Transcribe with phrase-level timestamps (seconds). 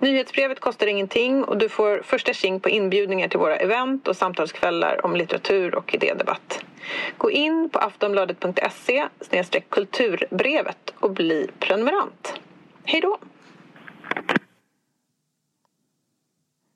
[0.00, 5.06] Nyhetsbrevet kostar ingenting och du får första tjing på inbjudningar till våra event och samtalskvällar
[5.06, 6.64] om litteratur och idédebatt.
[7.18, 9.08] Gå in på aftonbladet.se
[9.68, 12.34] kulturbrevet och bli prenumerant.
[12.84, 13.18] Hej då!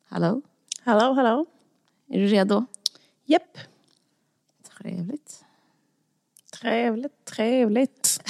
[0.08, 0.42] Hallå?
[0.84, 1.46] Hallå, hallå.
[2.08, 2.66] Är du redo?
[3.24, 3.58] Japp.
[4.78, 5.44] Trevligt.
[6.60, 8.20] Trevligt, trevligt.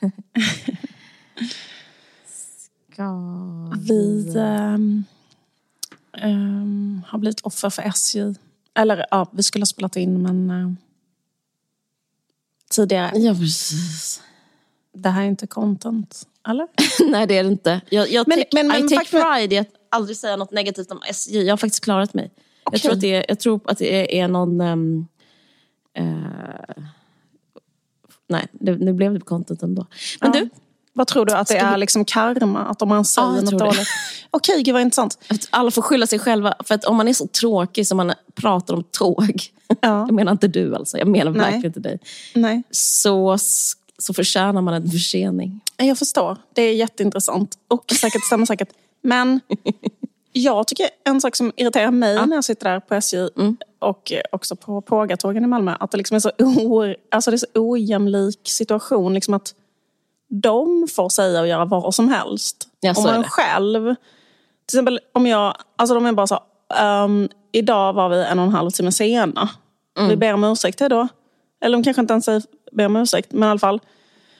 [2.94, 3.12] Ska
[3.78, 5.04] Vi ehm,
[6.18, 8.34] ehm, har blivit offer för SJ.
[8.74, 10.72] Eller ja, vi skulle ha spelat in men eh,
[12.70, 13.18] tidigare.
[13.18, 14.22] Ja, precis.
[14.92, 16.68] Det här är inte content, eller?
[17.10, 17.80] Nej, det är det inte.
[17.90, 20.52] Jag, jag Men- take, men- men I take faktum- pride i att aldrig säga något
[20.52, 21.42] negativt om SJ.
[21.42, 22.30] Jag har faktiskt klarat mig.
[22.64, 22.80] Jag, Okej.
[22.80, 24.60] tror att det är, jag tror att det är någon...
[24.60, 25.06] ehm,
[25.94, 26.84] eh,
[28.28, 29.86] nej, det, nu blev det content ändå.
[30.20, 30.40] Men Ja.
[30.40, 30.48] du,
[30.96, 31.32] Vad tror du?
[31.32, 32.60] Att det är liksom karma?
[32.64, 33.88] Att om man säger Ja, något dåligt?
[34.30, 35.18] Okej, gud vad intressant.
[35.28, 36.54] att alla får skylla sig själva.
[36.64, 39.42] För att om man är så tråkig som man pratar om tåg.
[39.68, 39.76] Ja.
[39.80, 41.40] Jag menar inte du alltså, jag menar Nej.
[41.40, 41.98] verkligen inte dig.
[42.34, 43.38] Nej, Så,
[43.98, 45.60] så förtjänar man en försening.
[45.76, 46.36] jag förstår.
[46.52, 47.58] Det är jätteintressant.
[47.68, 48.68] Och säkert stämmer säkert.
[49.02, 49.40] Men
[50.32, 53.18] jag tycker en sak som irriterar mig när jag sitter där på SJ
[53.78, 57.38] och också på Pågatågen i Malmö, att det liksom är så, o, alltså det är
[57.38, 59.14] så ojämlik situation.
[59.14, 59.54] Liksom att
[60.28, 62.68] de får säga och göra vad som helst.
[62.80, 63.94] Ja, är man själv,
[64.66, 66.38] till exempel om jag, alltså de är bara så,
[66.74, 69.48] ehm, idag var vi en och en halv timme sena.
[69.98, 70.10] Mm.
[70.10, 71.08] Vi ber om ursäkt då.
[71.64, 73.80] Eller de kanske inte ens säger ber om ursäkt, men i alla fall.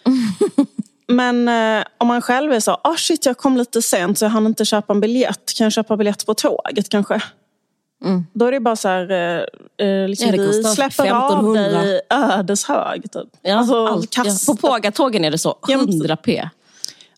[1.06, 4.30] Men eh, om man själv är så, ah shit jag kom lite sent så jag
[4.30, 5.55] hann inte köpa en biljett.
[5.56, 7.23] Kan jag köpa biljett på tåget kanske?
[8.33, 9.44] Då är det bara så här, eh,
[9.79, 10.29] eh, liksom.
[10.29, 11.62] Ja, vi släpper av 1500.
[11.83, 13.12] dig Ödeshög.
[13.12, 13.29] Typ.
[13.42, 14.24] Ja, alltså, allt, ja.
[14.46, 16.48] På pågatågen är det så, Ja, men- 100 p.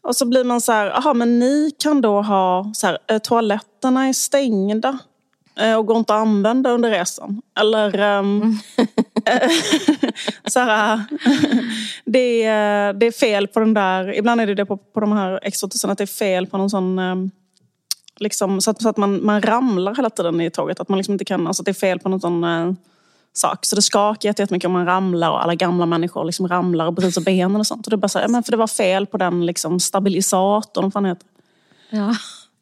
[0.03, 3.19] Och så blir man så här, aha men ni kan då ha, så här, eh,
[3.19, 4.99] toaletterna är stängda
[5.61, 7.43] eh, och går inte att använda under resan.
[7.61, 8.22] Eller eh,
[10.47, 11.05] så här,
[12.05, 15.12] det, är, det är fel på den där, ibland är det det på, på de
[15.12, 17.31] här exotusen att det är fel på någon sån ehm,
[18.19, 20.81] Liksom, så att, så att man, man ramlar hela tiden i tåget.
[20.81, 22.72] Att man liksom inte kan, alltså att det är fel på någon sån eh,
[23.32, 23.65] sak.
[23.65, 26.93] Så det skakar jätte- jättemycket om man ramlar och alla gamla människor liksom ramlar och
[26.93, 27.87] bryter benen och sånt.
[27.87, 30.84] Och det bara så här, ja, men för det var fel på den liksom, stabilisatorn,
[30.84, 31.28] vad fan heter.
[31.91, 32.15] Ja.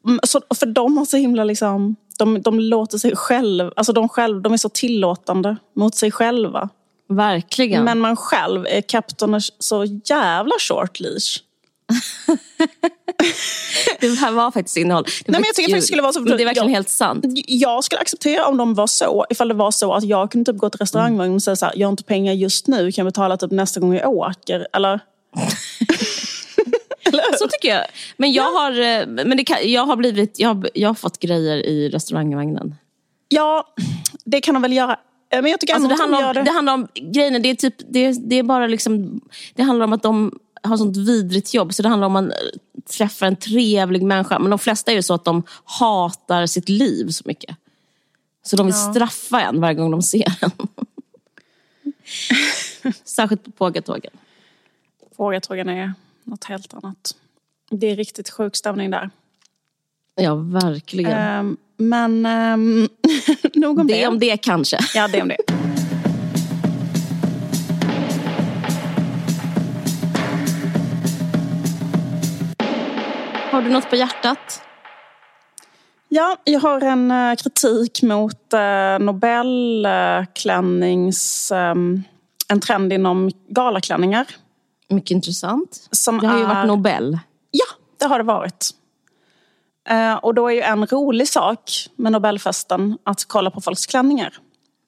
[0.07, 4.09] Mm, Så, för de har så himla liksom, de, de låter sig själv, alltså de
[4.09, 6.69] själv, de är så tillåtande mot sig själva.
[7.09, 7.83] Verkligen.
[7.83, 11.39] Men man själv är captain så jävla short leash.
[13.99, 15.03] det här var faktiskt innehåll.
[15.03, 16.89] Det men var jag tycker faktiskt skulle vara så- Men det är verkligen jag- helt
[16.89, 17.25] sant.
[17.47, 20.59] Jag skulle acceptera om de var så, ifall det var så att jag kunde typ
[20.61, 23.13] gå till restaurangvagnen och säga så här, jag har inte pengar just nu, kan jag
[23.13, 24.67] betala typ nästa gång jag åker?
[24.73, 24.99] Eller?
[27.39, 27.85] Så tycker jag.
[28.17, 31.19] Men jag har, eh, men det kan, jag har, blivit, jag har, jag har fått
[31.19, 32.75] grejer i restaurangvagnen.
[33.29, 33.67] Ja,
[34.25, 34.91] det kan de väl göra.
[35.33, 36.43] Eh, Men jag tycker Alltså det, handlar om, det.
[36.43, 39.21] det handlar om grejen, det är, typ, det, det är bara liksom,
[39.55, 41.73] det handlar om att de har sånt vidrigt jobb.
[41.73, 42.37] Så det handlar om att man eh,
[42.97, 44.39] träffar en trevlig människa.
[44.39, 47.57] Men de flesta är ju så att de hatar sitt liv så mycket.
[48.43, 50.51] Så de vill straffa en varje gång de ser en.
[53.03, 54.11] Särskilt på Pågatågen.
[55.15, 55.93] Frågetågen är
[56.23, 57.15] något helt annat.
[57.69, 59.09] Det är riktigt sjuk stämning där.
[60.15, 61.11] Ja, verkligen.
[61.11, 62.89] Ehm, men um,
[63.53, 63.93] nog om det.
[63.93, 64.79] det om det kanske.
[64.93, 65.37] Ja, det om det.
[73.55, 74.61] Har du något på hjärtat?
[76.09, 81.51] Ja, jag har en eh, kritik mot uh, Nobelklännings...
[81.51, 82.03] ehm,
[82.47, 84.27] en trend inom galaklänningar.
[84.89, 85.87] Mycket intressant.
[85.91, 86.47] Som Det har ju är...
[86.47, 87.19] varit Nobel.
[87.51, 87.65] Ja,
[87.99, 88.69] det har det varit.
[89.89, 94.33] Eh, och då är ju en rolig sak med Nobelfesten att kolla på folks klänningar.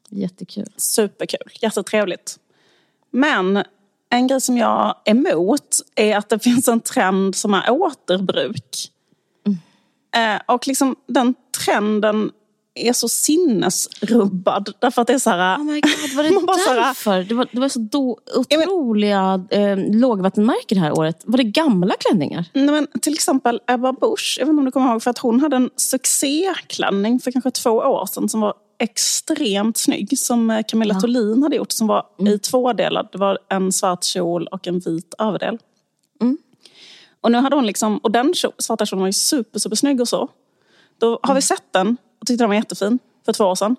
[0.09, 0.68] Jättekul.
[0.77, 2.38] Superkul, jättetrevligt.
[3.12, 3.63] Men
[4.09, 8.92] en grej som jag är emot är att det finns en trend som är återbruk.
[10.15, 12.31] Eh, och liksom den trenden
[12.75, 14.74] är så sinnesrubbad.
[14.80, 15.57] Därför att det är så här...
[15.57, 17.24] Oh my God, var det Man bara så här- därför?
[17.24, 18.18] Det var, det var så do,
[18.50, 21.21] men- otroliga eh, lågvattenmärken det här året.
[21.25, 22.45] Var det gamla klänningar?
[22.54, 25.18] Nej, men till exempel Ebba Busch, jag vet inte om du kommer ihåg, för att
[25.18, 30.19] hon hade en succéklänning för kanske två år sedan som var extremt snygg.
[30.19, 31.00] Som eh, Camilla Ja.
[31.00, 33.09] Thulin hade gjort, som var i två delar.
[33.12, 35.57] Det var en svart kjol och en vit överdel.
[37.21, 40.01] Och nu hade hon liksom, och den kjol, svarta kjolen var ju super, super snygg
[40.01, 40.27] och så.
[40.97, 43.75] Då har vi sett den och tyckte den var jättefin för två år sedan.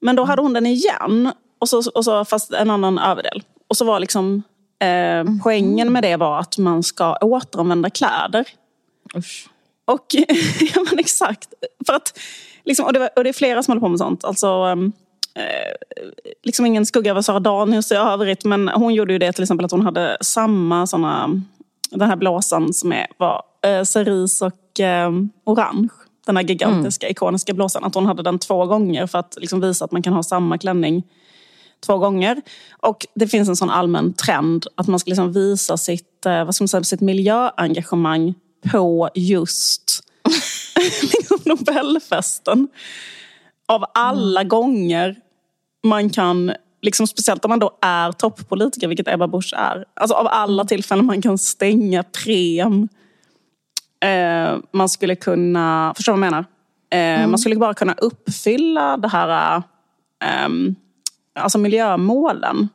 [0.00, 3.42] Men då hade hon den igen, och så, och så, fast en annan överdel.
[3.68, 4.42] Och så var liksom
[4.78, 8.48] eh, poängen med det var att man ska återanvända kläder.
[9.16, 9.48] Usch.
[9.84, 10.06] Och
[10.74, 11.48] ja men exakt.
[11.86, 12.18] För att,
[12.64, 14.24] liksom, och, det var, och det är flera som håller på med sånt.
[14.24, 14.92] Alltså, ehm,
[15.34, 16.02] eh,
[16.42, 18.44] liksom ingen skugga över Sara Danius i övrigt.
[18.44, 21.42] Men hon gjorde ju det till exempel att hon hade samma såna,
[21.90, 25.10] den här blåsan som är, var eh, cerise och eh,
[25.44, 25.88] orange.
[26.26, 27.84] Den här gigantiska ikoniska blåsan.
[27.84, 30.58] Att hon hade den två gånger för att liksom visa att man kan ha samma
[30.58, 31.02] klänning
[31.86, 32.42] två gånger.
[32.80, 36.54] Och det finns en sån allmän trend att man ska liksom visa sitt, eh, vad
[36.54, 38.34] ska man säga, sitt miljöengagemang
[38.72, 40.04] på just
[41.02, 42.68] liksom Nobelfesten.
[43.68, 45.16] Av alla gånger
[45.84, 49.84] man kan, liksom speciellt om man då är toppolitiker, vilket Ebba Busch är.
[49.94, 52.88] Alltså av alla tillfällen man kan stänga Prem.
[54.00, 56.44] Eh, man skulle kunna, förstår du vad jag menar?
[56.94, 59.62] Eh, Man skulle bara kunna uppfylla det här
[60.24, 60.74] ehm,
[61.34, 62.68] alltså miljömålen.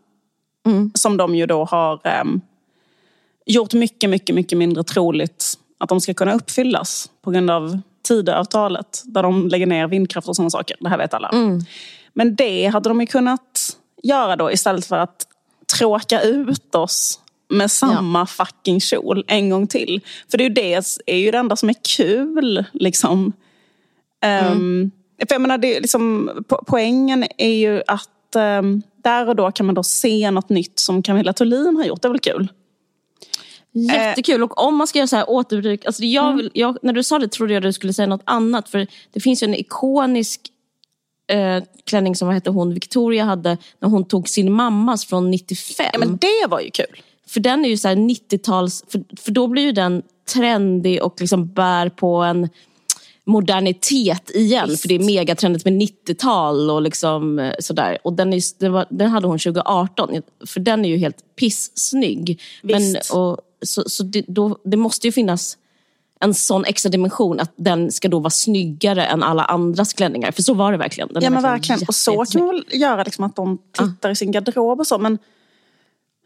[0.94, 2.42] Som de ju då har ehm,
[3.46, 9.02] gjort mycket, mycket, mycket mindre troligt att de ska kunna uppfyllas på grund av Tidöavtalet.
[9.06, 10.78] Där de lägger ner vindkraft och sådana saker.
[10.80, 11.30] Det här vet alla.
[12.14, 15.28] Men det hade de ju kunnat göra då istället för att
[15.78, 17.20] tråka ut oss
[17.50, 20.02] med samma fucking kjol en gång till.
[20.32, 22.66] För det är ju det, är ju det enda som är kul.
[22.74, 23.34] Liksom.
[24.22, 24.92] Ehm,
[25.28, 29.52] för jag menar, det är liksom, po- poängen är ju att ehm, där och då
[29.52, 32.02] kan man då se något nytt som Camilla Thulin har gjort.
[32.02, 32.48] Det är väl kul?
[33.88, 34.44] Jättekul.
[34.44, 35.86] Och om man ska göra så här återbruk.
[35.86, 36.38] Alltså jag Mm.
[36.38, 38.70] vill, jag, när du sa det trodde jag du skulle säga något annat.
[38.70, 40.42] För det finns ju en ikonisk
[41.32, 45.86] eh, klänning som vad hette hon, Victoria hade när hon tog sin mammas från 95.
[45.94, 47.02] Ja, men det var ju kul.
[47.28, 48.84] För den är ju så här 90-tals...
[48.88, 50.02] För, för då blir ju den
[50.34, 52.50] trendig och liksom bär på en
[53.26, 54.78] modernitet igen.
[54.78, 57.98] För det är megatrendigt med 90-tal och liksom eh, sådär.
[58.04, 60.22] Och den, är, den, var, den hade hon 2018.
[60.46, 62.42] För den är ju helt pissnygg.
[62.62, 63.14] Men, Visst.
[63.14, 65.58] och, så så det, då, det måste ju finnas
[66.20, 70.32] en sån extra dimension att den ska då vara snyggare än alla andras klänningar.
[70.32, 71.14] För så var det verkligen.
[71.14, 71.82] Den Ja men verkligen.
[71.88, 74.98] Och så kan man väl göra liksom att de tittar i sin garderob och så.
[74.98, 76.19] Men, Nej, men eh, det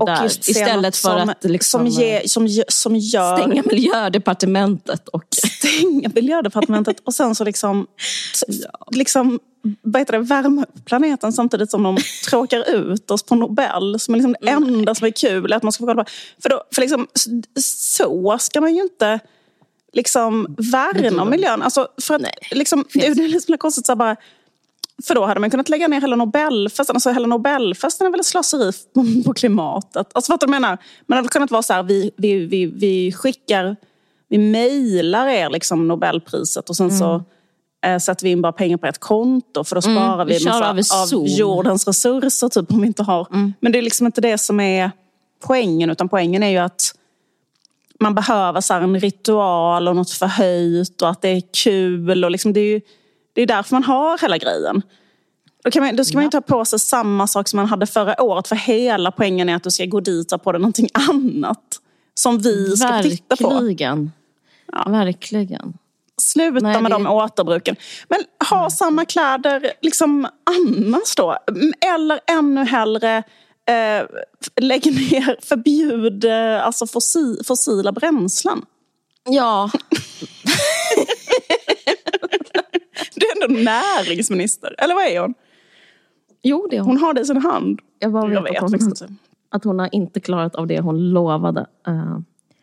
[0.00, 3.36] och där, just istället för som, att liksom, som, ge, som, ge- som gör...
[3.36, 5.24] Stänga miljödepartementet och...
[5.30, 7.86] stänga miljödepartementet och sen så liksom,
[8.40, 8.52] t-
[8.90, 9.40] liksom
[9.82, 11.96] vad heter det, värma upp planeten samtidigt som de
[12.28, 14.00] tråkar ut oss på Nobel.
[14.00, 15.52] Som är liksom det enda som är kul.
[15.52, 16.10] Att man ska få kolla på.
[16.42, 17.06] För, då, för liksom,
[17.58, 19.20] så ska man ju inte
[19.92, 21.62] liksom värna om miljön.
[21.62, 22.34] Alltså, för att, Nej.
[22.50, 24.16] liksom, det är liksom konstigt så bara,
[25.04, 26.96] för då hade man kunnat lägga ner hela Nobelfesten.
[26.96, 28.72] Alltså hela Nobelfesten är väl ett slöseri
[29.24, 30.10] på, klimatet.
[30.12, 30.78] Alltså du vad jag menar?
[31.06, 33.76] Man hade kunnat vara så här, vi, vi, vi, vi skickar,
[34.28, 37.24] vi mejlar er liksom Nobelpriset och sen så
[37.86, 40.74] eh, sätter vi in bara pengar på ett konto för då sparar vi vi kör
[40.74, 41.26] massa av Zoom.
[41.26, 43.26] jordens resurser typ om vi inte har.
[43.60, 44.90] Men det är liksom inte det som är
[45.40, 46.94] poängen utan poängen är ju att
[48.00, 52.24] man behöver så en ritual och något förhöjt och att det är kul.
[52.24, 52.80] Och liksom det, är ju,
[53.32, 54.82] det är därför man har hela grejen.
[55.64, 57.86] Då, kan man, då ska man ju ta på sig samma sak som man hade
[57.86, 58.48] förra året.
[58.48, 61.80] För hela poängen är att du ska gå dit och på dig någonting annat.
[62.14, 63.48] Som vi ska titta på.
[63.48, 64.12] Verkligen.
[64.86, 65.74] Verkligen.
[66.22, 67.76] Sluta Nej, med det- de återbruken.
[68.08, 68.18] Men
[68.50, 71.36] ha samma kläder liksom annars då.
[71.94, 73.16] Eller ännu hellre
[73.66, 74.06] eh,
[74.60, 78.62] lägg ner, förbjud eh, alltså fossi, fossila bränslen.
[79.24, 79.70] Ja,
[83.48, 84.74] ändå näringsminister.
[84.78, 85.34] Eller vad är hon?
[86.42, 86.88] jo det är hon.
[86.88, 87.80] Hon har det i sin hand.
[87.98, 89.08] Jag bara vet, Jag vet att, hon, inte.
[89.48, 91.66] att hon har inte klarat av det hon lovade.
[91.86, 92.18] Eh,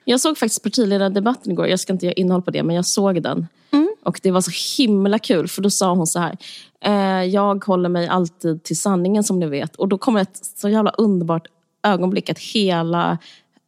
[0.05, 1.67] jag såg faktiskt partiledardebatten igår.
[1.67, 3.47] Jag ska inte göra innehåll på det, men jag såg den.
[3.71, 3.89] Mm.
[4.03, 6.37] Och det var så himla kul, för då sa hon så här.
[6.81, 9.75] Eh, jag håller mig alltid till sanningen som ni vet.
[9.75, 11.47] Och då kommer ett så jävla underbart
[11.83, 13.17] ögonblick att hela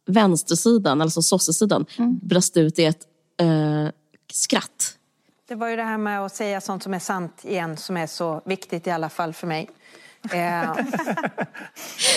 [0.06, 2.18] vänstersidan, alltså sossesidan, Mm.
[2.22, 3.02] brast ut i ett
[3.40, 3.88] eh,
[4.32, 4.96] skratt.
[5.50, 8.06] Det var ju det här med att säga sånt som är sant igen som är
[8.06, 9.70] så viktigt i alla fall för mig.
[10.32, 10.76] Eh,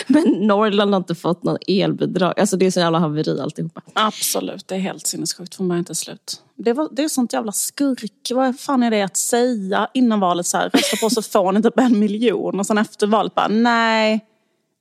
[0.07, 2.39] Men Norrland har inte fått någon elbidrag.
[2.39, 3.81] Alltså det är så jävla haveri alltihopa.
[3.93, 6.41] Absolut, det är helt sinnessjukt från början till slut.
[6.55, 8.31] Det, var, det är sånt jävla skurk.
[8.31, 11.61] Vad fan är det att säga innan valet så här, rösta på så får ni
[11.61, 14.25] typ en miljon och sen efter valet bara nej,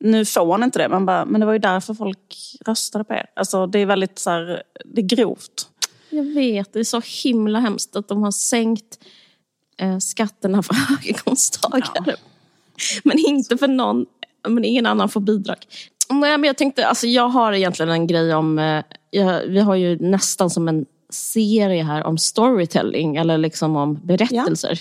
[0.01, 0.89] nu får ni inte det.
[0.89, 3.27] Man bara, men det var ju därför folk röstade på er.
[3.37, 5.69] Alltså det är väldigt så här, det är grovt.
[6.13, 8.99] Jag vet, det är så himla hemskt att de har sänkt
[9.77, 12.17] eh, skatterna för höginkomsttagare.
[13.05, 14.07] Men inte för någon,
[14.49, 15.57] men ingen annan får bidrag.
[16.11, 19.75] Nej, men jag tänkte, alltså jag har egentligen en grej om, eh, jag, vi har
[19.75, 24.81] ju nästan som en serie här om storytelling eller liksom om berättelser.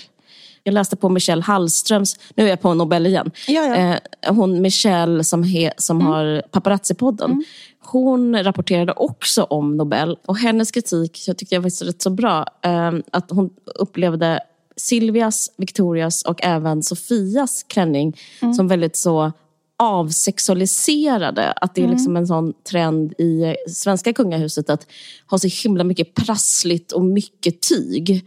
[0.64, 3.30] Jag läste på Michelle Hallströms, nu är jag på Nobel igen.
[3.48, 3.74] Ja, ja.
[3.76, 3.98] Eh,
[4.34, 7.44] hon Michelle som, he, som har Paparazzi-podden.
[7.84, 12.46] Hon rapporterade också om Nobel och hennes kritik, jag tyckte jag var rätt så bra,
[12.62, 14.40] eh, att hon upplevde
[14.76, 18.16] Silvias, Victorias och även Sofias klänning
[18.56, 19.32] som väldigt så
[19.76, 21.52] avsexualiserade.
[21.52, 24.86] Att det är liksom en sån trend i svenska kungahuset att
[25.30, 28.26] ha så himla mycket prassligt och mycket tyg.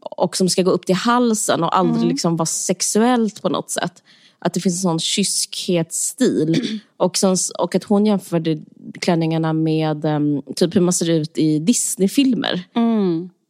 [0.00, 4.02] Och som ska gå upp till halsen och aldrig liksom vara sexuellt på något sätt.
[4.42, 6.80] Att det finns en sån kyskhetsstil.
[6.96, 8.58] Och, sen, och att hon jämförde
[9.00, 12.62] klänningarna med um, typ hur man ser ut i Disneyfilmer.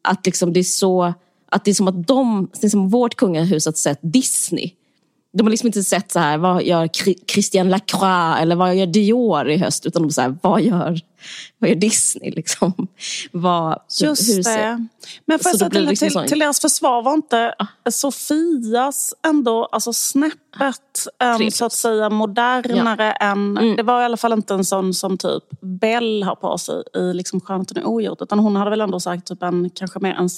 [0.02, 1.14] Att liksom det är så
[1.50, 4.70] att det är som att de, det är som vårt kungahus har sett Disney.
[5.32, 8.86] De har liksom inte sett så här, vad gör Chri- Christian Lacroix eller vad gör
[8.86, 9.86] Dior i höst?
[9.86, 11.00] Utan de så här, vad gör,
[11.58, 12.30] vad gör Disney?
[12.30, 12.72] Liksom?
[13.32, 14.86] Vad, Just hur ser- det.
[15.26, 17.54] Men får jag säga till, liksom till, till deras försvar var inte
[17.90, 21.06] Sofias ändå alltså snäppet
[21.36, 21.56] plus.
[21.56, 23.58] så att säga modernare än...
[23.58, 23.76] Mm.
[23.76, 27.12] Det var i alla fall inte en sån som typ Bell har på sig i
[27.14, 28.22] liksom Skönheten är ogjort.
[28.22, 30.28] Utan hon hade väl ändå sagt typ en, kanske mer en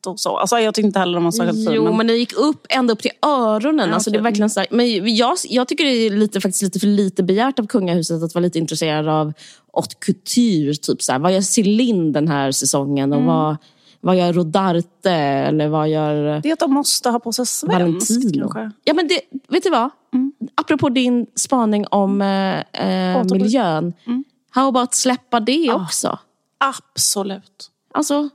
[0.00, 0.36] silhuett och så.
[0.36, 1.74] Alltså jag tyckte inte heller de var särskilt fin.
[1.74, 3.88] Jo, men det gick upp ända upp till öronen.
[3.88, 4.24] Ja, alltså, det är okej.
[4.24, 7.58] verkligen så här, men jag, jag tycker det är lite, faktiskt lite för lite begärt
[7.58, 9.32] av kungahuset att vara lite intresserad av
[9.72, 10.74] haute couture.
[10.74, 13.12] Typ så här, vad gör Céline den här säsongen?
[13.12, 13.28] Mm.
[13.28, 13.56] Och vad,
[14.00, 15.10] vad gör Rodarte?
[15.10, 16.40] Eller vad gör...
[16.40, 17.46] Det är att de måste ha på sig
[18.40, 18.70] kanske.
[18.84, 19.90] Ja, men det, vet du vad?
[20.54, 23.92] Apropå din spaning om eh, eh, miljön.
[24.52, 26.18] How about släppa det också?
[26.58, 27.70] Absolut.
[27.94, 28.28] Alltså,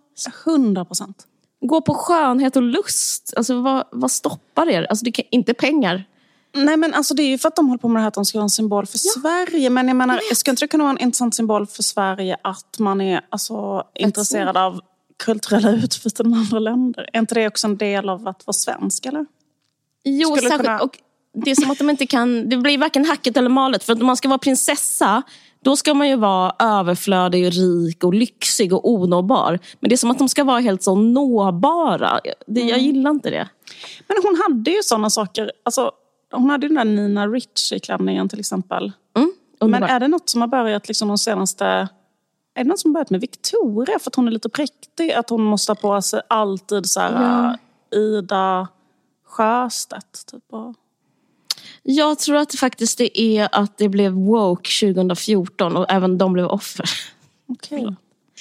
[0.45, 1.27] Hundra procent.
[1.67, 3.33] Gå på skönhet och lust.
[3.37, 4.83] Alltså, vad, vad stoppar er?
[4.89, 6.03] Alltså, det kan, inte pengar.
[6.55, 8.13] Nej men alltså det är ju för att de håller på med det här att
[8.13, 9.69] de ska vara en symbol för Sverige.
[9.69, 13.01] Men jag menar, ska inte det kunna vara en intressant symbol för Sverige att man
[13.01, 14.81] är alltså, intresserad av
[15.23, 17.09] kulturella utbyten med andra länder?
[17.13, 19.25] Är inte det också en del av att vara svensk eller?
[20.03, 20.99] Jo, Skulle särskilt, kunna- och
[21.33, 22.49] det är som att de inte kan...
[22.49, 23.83] Det blir varken hacket eller malet.
[23.83, 25.23] För att om man ska vara prinsessa,
[25.65, 29.59] då ska man ju vara överflödig, rik och lyxig och onåbar.
[29.79, 32.19] Men det är som att de ska vara helt så nåbara.
[32.47, 33.49] Det, Jag gillar inte det.
[34.07, 35.51] Men hon hade ju sådana saker.
[35.63, 35.91] Alltså,
[36.31, 38.91] hon hade ju den där Nina Ricci-klänningen till exempel.
[39.13, 39.89] Men underbart.
[39.89, 41.65] är det något som har börjat liksom de senaste...
[42.55, 45.11] Är det något som har börjat med Victoria för att hon är lite präktig?
[45.11, 47.49] Att hon måste ha på sig alltid så här
[47.93, 48.67] äh, Ida
[49.27, 50.25] Sjöstedt.
[50.31, 50.43] Typ.
[51.87, 56.33] Jag tror att det faktiskt det är att det blev woke 2014 och även de
[56.33, 56.89] blev offer.
[57.47, 57.95] Okej.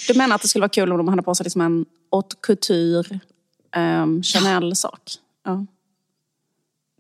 [0.09, 2.37] Du menar att det skulle vara kul om de hade på sig liksom en haute
[2.41, 3.21] couture
[3.77, 5.13] um, Chanel-sak?
[5.45, 5.67] Ja.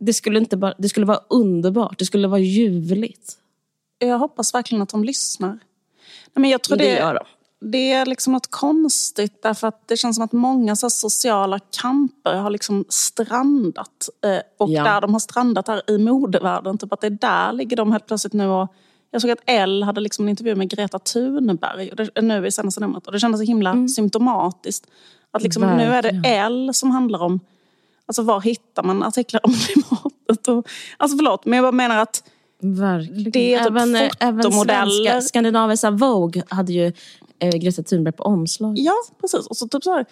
[0.00, 1.98] Det skulle, inte bara, det skulle vara underbart.
[1.98, 3.38] Det skulle vara ljuvligt.
[3.98, 5.50] Jag hoppas verkligen att de lyssnar.
[5.50, 5.60] Nej,
[6.32, 7.24] men jag tror Det det, gör de.
[7.72, 12.34] Det är liksom något konstigt därför att det känns som att många så sociala kamper
[12.34, 14.08] har liksom strandat.
[14.24, 14.84] Eh, och Ja.
[14.84, 18.06] där de har strandat här i modevärlden, typ att det är där ligger de helt
[18.06, 18.74] plötsligt nu och
[19.10, 21.90] jag såg att Elle hade liksom en intervju med Greta Thunberg
[22.22, 24.86] nu i senaste numret och det kändes så himla symptomatiskt.
[25.30, 26.24] Att liksom, nu är det Mm.
[26.24, 27.40] Elle som handlar om,
[28.06, 30.48] alltså var hittar man artiklar om klimatet?
[30.48, 32.22] Och, alltså förlåt, men jag bara menar att
[32.60, 33.30] Verkligen.
[33.30, 36.92] Det är typ även, eh, även svenska, skandinaviska Vogue hade ju
[37.48, 38.78] eh, Greta Thunberg på omslag.
[38.78, 39.46] Ja, precis.
[39.46, 40.06] Och så typ så här,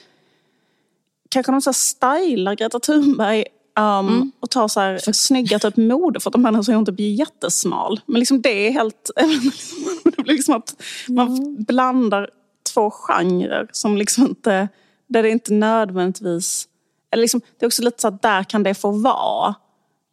[1.29, 3.45] kanske de så här stylar Greta Thunberg
[3.81, 7.01] um, och tar så här snygga typ mode för att de annars är hon typ
[7.01, 8.01] jättesmal.
[8.07, 9.11] Men liksom det är helt...
[10.05, 12.31] det blir liksom att man blandar
[12.75, 14.69] två genrer som liksom inte...
[15.09, 16.69] Där det inte nödvändigtvis...
[17.11, 19.55] Eller liksom, det är också lite så att där kan det få vara.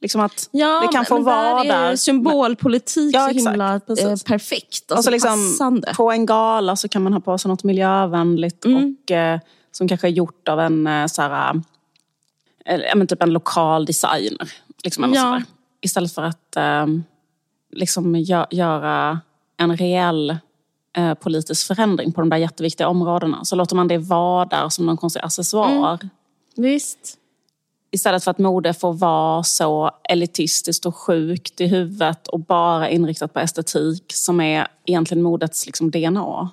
[0.01, 1.69] Liksom att Ja, det kan få men vara där.
[1.83, 1.95] är där.
[1.95, 4.23] symbolpolitik Ja, så himla eh, Precis.
[4.23, 4.91] perfekt.
[4.91, 5.93] Och Alltså, så liksom, passande.
[5.97, 9.39] på en gala så kan man ha på sig något miljövänligt och eh,
[9.71, 11.61] som kanske är gjort av en eh, så här,
[12.65, 14.51] eh, typ en lokal designer.
[14.83, 15.41] Liksom, Ja.
[15.81, 16.85] Istället för att eh,
[17.71, 19.19] liksom gö- göra
[19.57, 20.37] en reell
[20.97, 23.45] eh, politisk förändring på de där jätteviktiga områdena.
[23.45, 25.99] Så låter man det vara där som någon konstig accessoar.
[26.55, 27.15] Visst.
[27.91, 33.33] Istället för att mode får vara så elitistiskt och sjukt i huvudet och bara inriktat
[33.33, 36.49] på estetik som är egentligen modets liksom DNA.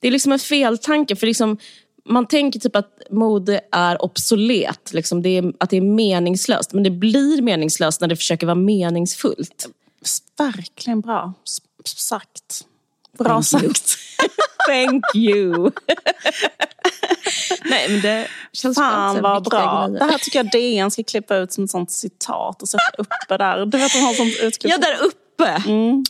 [0.00, 1.16] Det är liksom en feltanke.
[1.16, 1.58] För liksom,
[2.04, 4.92] man tänker typ att mode är obsolet.
[4.92, 6.72] Liksom det är, att det är meningslöst.
[6.72, 9.68] Men det blir meningslöst när det försöker vara meningsfullt.
[10.38, 11.32] Verkligen bra
[11.84, 12.66] sagt.
[13.18, 13.96] Bra Thank sagt.
[14.68, 15.70] Thank you.
[17.64, 19.86] Nej, men det känns Fan skönt, vad bra.
[19.86, 19.98] grejer.
[19.98, 23.36] Det här tycker jag DN ska klippa ut som ett sånt citat och sätta uppe
[23.36, 23.66] där.
[23.66, 24.72] Du vet de har sånt utklipp.
[24.72, 25.70] Ja, där uppe.
[25.70, 26.04] Mm,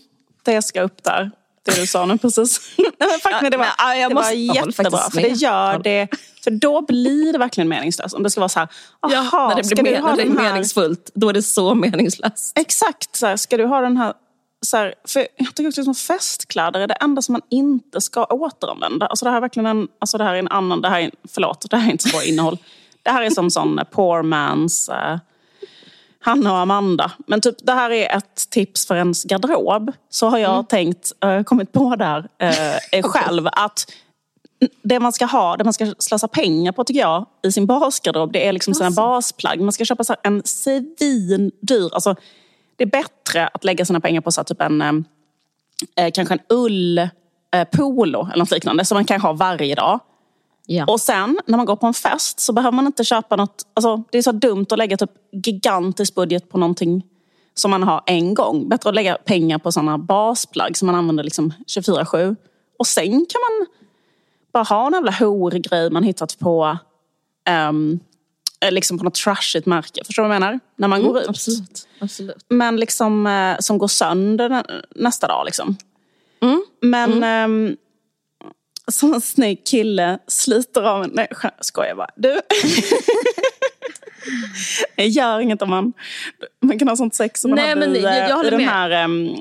[0.45, 1.31] det ska upp där.
[1.65, 2.59] Det du sa nu precis.
[3.23, 4.99] faktiskt, det var, Ja, jag det måste- var jättebra.
[5.11, 6.09] För det gör det.
[6.45, 8.15] För då blir det verkligen meningslöst.
[8.15, 8.69] Om det ska vara så här,
[9.03, 12.53] Ja, när det blir men- när det är meningsfullt, då är det så meningslöst.
[12.59, 14.13] Exakt, så här, ska du ha den här...
[14.67, 18.25] Så här, för jag tycker också som festkläder är det enda som man inte ska
[18.25, 19.07] återanvända.
[19.07, 21.11] Alltså det här är verkligen en, alltså det här är en annan, det här är,
[21.29, 22.59] förlåt, det här är inte så bra innehåll.
[23.03, 25.19] Det här är som sån eh, poor man's eh,
[26.23, 27.13] Hanna och Amanda.
[27.27, 29.93] Men typ, det här är ett tips för ens garderob.
[30.11, 32.29] Så har jag tänkt, eh, kommit på där
[32.93, 33.93] eh, själv, att
[34.83, 38.33] det man ska ha, det man ska slösa pengar på tycker jag i sin basgarderob,
[38.33, 39.61] det är liksom sina basplagg.
[39.61, 42.17] Man ska köpa så en svindyr, alltså
[42.81, 44.93] det är bättre att lägga sina pengar på så typ en, eh,
[46.05, 47.09] eh, kanske en ull eh,
[47.53, 50.01] eller något liknande som man kan ha varje dag.
[50.67, 50.85] Ja.
[50.87, 54.03] Och sen när man går på en fest så behöver man inte köpa något, alltså
[54.11, 57.07] det är så dumt att lägga typ gigantisk budget på någonting
[57.55, 58.69] som man har en gång.
[58.69, 62.37] Bättre att lägga pengar på sådana basplagg som man använder liksom 24-7.
[62.79, 63.67] Och sen kan man
[64.53, 66.79] bara ha en jävla horgrej man hittat på
[67.49, 67.73] eh,
[68.71, 70.05] liksom på något trashigt märke.
[70.05, 70.61] Förstår du vad jag menar?
[70.77, 71.29] När man går ut.
[71.29, 71.89] Absolut.
[72.01, 72.45] Absolut.
[72.49, 75.45] Men liksom eh, som går sönder nä- nästa dag.
[75.47, 75.77] Liksom.
[76.43, 76.65] Mm.
[76.81, 77.77] Men ehm,
[78.93, 81.11] som en snygg kille sliter av en...
[81.15, 81.29] Nej,
[81.61, 82.11] skojar bara.
[82.17, 82.41] Du.
[84.97, 85.93] Det gör inget om man...
[86.63, 88.51] Man kan ha sånt sex som man Nej, hade men i, jag- jag eh, i
[88.51, 89.05] den här...
[89.05, 89.37] Um,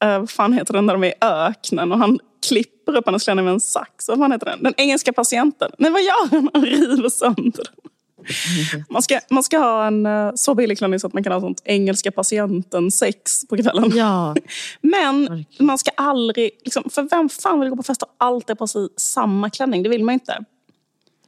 [0.00, 3.44] vad fan heter den där de är i öknen och han klipper upp hennes klänning
[3.44, 4.08] med en sax.
[4.08, 4.62] Vad fan heter den?
[4.62, 5.70] Den engelska patienten.
[5.78, 6.50] Nej, vad gör han?
[6.54, 7.91] Han river sönder den.
[8.90, 11.40] Man ska, man ska ha en eh, så billig klänning så att man kan ha
[11.40, 13.92] sånt engelska patienten sex på kvällen.
[13.94, 14.34] Ja.
[14.80, 16.50] Men man ska aldrig...
[16.64, 19.82] Liksom, för vem fan vill gå på fest och alltid på sig samma klänning?
[19.82, 20.44] Det vill man inte.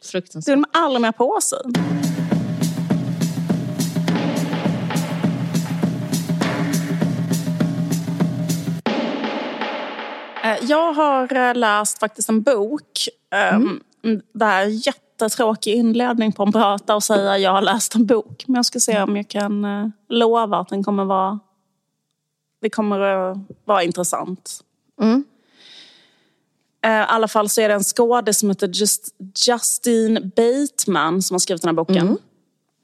[0.02, 0.52] Det Fruktansvärt.
[0.52, 1.58] vill man aldrig mer på sig.
[10.44, 13.08] Eh, Jag har eh, läst faktiskt en bok.
[13.30, 13.80] Mm.
[14.34, 14.78] Det här är en
[15.24, 18.44] jättetråkig inledning på en prata och säga jag har läst en bok.
[18.46, 21.38] Men jag ska se om jag kan eh, lova att den kommer vara...
[22.60, 24.60] Det kommer att vara intressant.
[25.00, 25.24] Mm.
[26.84, 29.14] Eh, I alla fall så är det en skådis som heter Just,
[29.46, 32.18] Justine Bateman som har skrivit den här boken.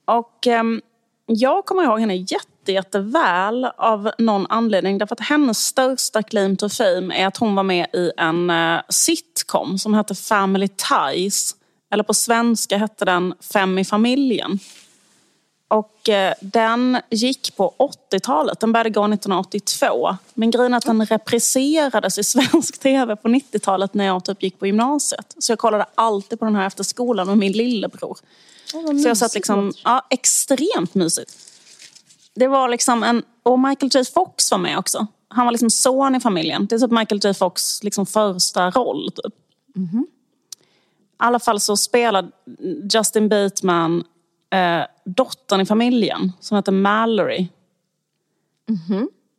[0.05, 0.81] Och ehm,
[1.26, 4.98] jag kommer ihåg henne jätte, jätteväl av någon anledning.
[4.98, 8.81] Därför att hennes största claim to fame är att hon var med i en eh,
[8.88, 11.55] sitcom som hette Family Ties.
[11.90, 14.59] Eller på svenska hette den Fem i familjen.
[15.68, 17.74] Och eh, den gick på
[18.12, 18.61] 80-talet.
[18.61, 20.16] Den började gå 1982.
[20.35, 24.59] Men grejen är att den repriserades i svensk tv på 90-talet när jag typ gick
[24.59, 25.35] på gymnasiet.
[25.38, 28.18] Så jag kollade alltid på den här efter skolan med min lillebror.
[29.03, 31.33] Så jag satt liksom, ja, extremt mysigt.
[32.35, 35.07] Det var liksom en, och Michael J Fox var med också.
[35.29, 36.66] Han var liksom son i familjen.
[36.66, 39.11] Det är typ Michael J Fox liksom första roll.
[39.11, 39.35] Typ.
[41.21, 42.29] I alla fall så spelade
[42.95, 44.05] Justin Bateman
[44.53, 47.49] eh, dottern i familjen som heter Mallory.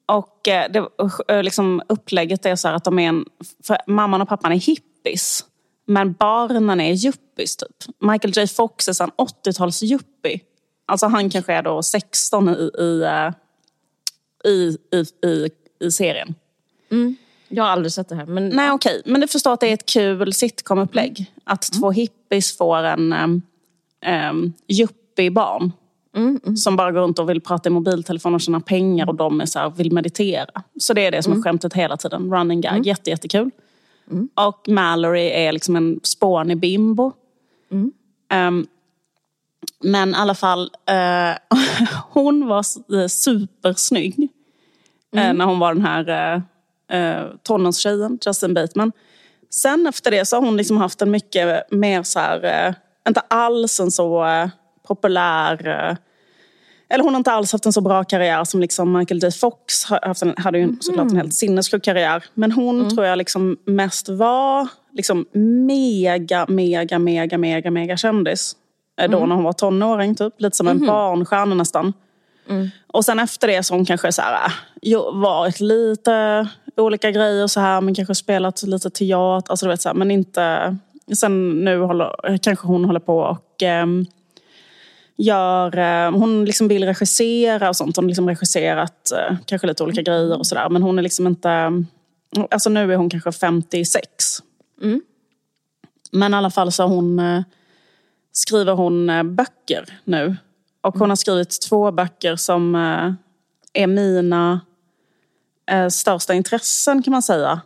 [0.05, 0.89] Och eh, det,
[1.27, 3.25] eh, liksom, upplägget är så att de är en,
[3.63, 5.45] för mamman och pappan är hippies.
[5.85, 7.95] Men barnen är yuppies typ.
[7.99, 10.39] Michael J Fox är en 80-tals yuppie.
[10.85, 13.31] Alltså han kanske är då 16 i, i, eh,
[14.51, 16.35] i, i, i, i serien.
[17.51, 18.25] Jag har aldrig sett det här.
[18.25, 21.31] Men Nej okej, men du förstår att det är ett kul sitcom-upplägg.
[21.43, 23.41] Att två hippies får en um,
[24.31, 25.71] um, yuppie-barn.
[26.57, 29.45] Som bara går runt och vill prata i mobiltelefon och tjäna pengar och de är
[29.45, 30.63] så här, vill meditera.
[30.79, 32.33] Så det är det som är skämtet hela tiden.
[32.33, 33.51] Running gag, jätte, jättekul.
[34.35, 37.11] Och Mallory är liksom en spånig bimbo.
[38.33, 38.67] Um,
[39.83, 41.57] men i alla fall, eh,
[42.09, 42.65] hon var
[43.01, 44.29] eh, supersnygg.
[45.15, 46.41] eh, när hon var den här
[46.91, 48.91] eh, eh, tonårstjejen, Justin Bateman.
[49.49, 52.73] Sen efter det så har hon liksom haft en mycket mer så här, eh,
[53.07, 54.49] inte alls en så eh,
[54.87, 55.95] populär eh,
[56.93, 59.83] eller hon har inte alls haft en så bra karriär som liksom Michael J Fox
[59.85, 62.23] haft en, hade ju såklart en helt sinnessjuk karriär.
[62.33, 65.25] Men hon tror jag liksom mest var liksom
[65.67, 68.55] mega, mega, mega, mega, mega kändis.
[69.01, 70.33] eh, Då när hon var tonåring typ.
[70.41, 71.93] Lite som en barnstjärna nästan.
[72.93, 77.47] Och sen efter det så har hon kanske så här, jo, varit lite olika grejer
[77.47, 80.77] så här, men kanske spelat lite teater, alltså du vet så här, men inte...
[81.13, 84.05] Sen nu håller, kanske hon håller på och ehm,
[85.17, 87.95] gör, eh, hon liksom vill regissera och sånt.
[87.95, 90.69] Hon har liksom regisserat eh, kanske lite olika grejer och sådär.
[90.69, 91.83] Men hon är liksom inte,
[92.51, 94.05] alltså nu är hon kanske 56.
[96.11, 97.43] Men i alla fall så hon, eh,
[98.31, 100.35] skriver hon eh, böcker nu.
[100.81, 103.13] Och hon har skrivit två böcker som eh,
[103.83, 104.61] är mina
[105.71, 107.61] eh, största intressen kan man säga.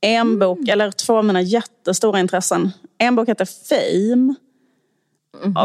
[0.00, 2.72] En bok, eller två av mina jättestora intressen.
[2.98, 4.34] En bok heter Fame.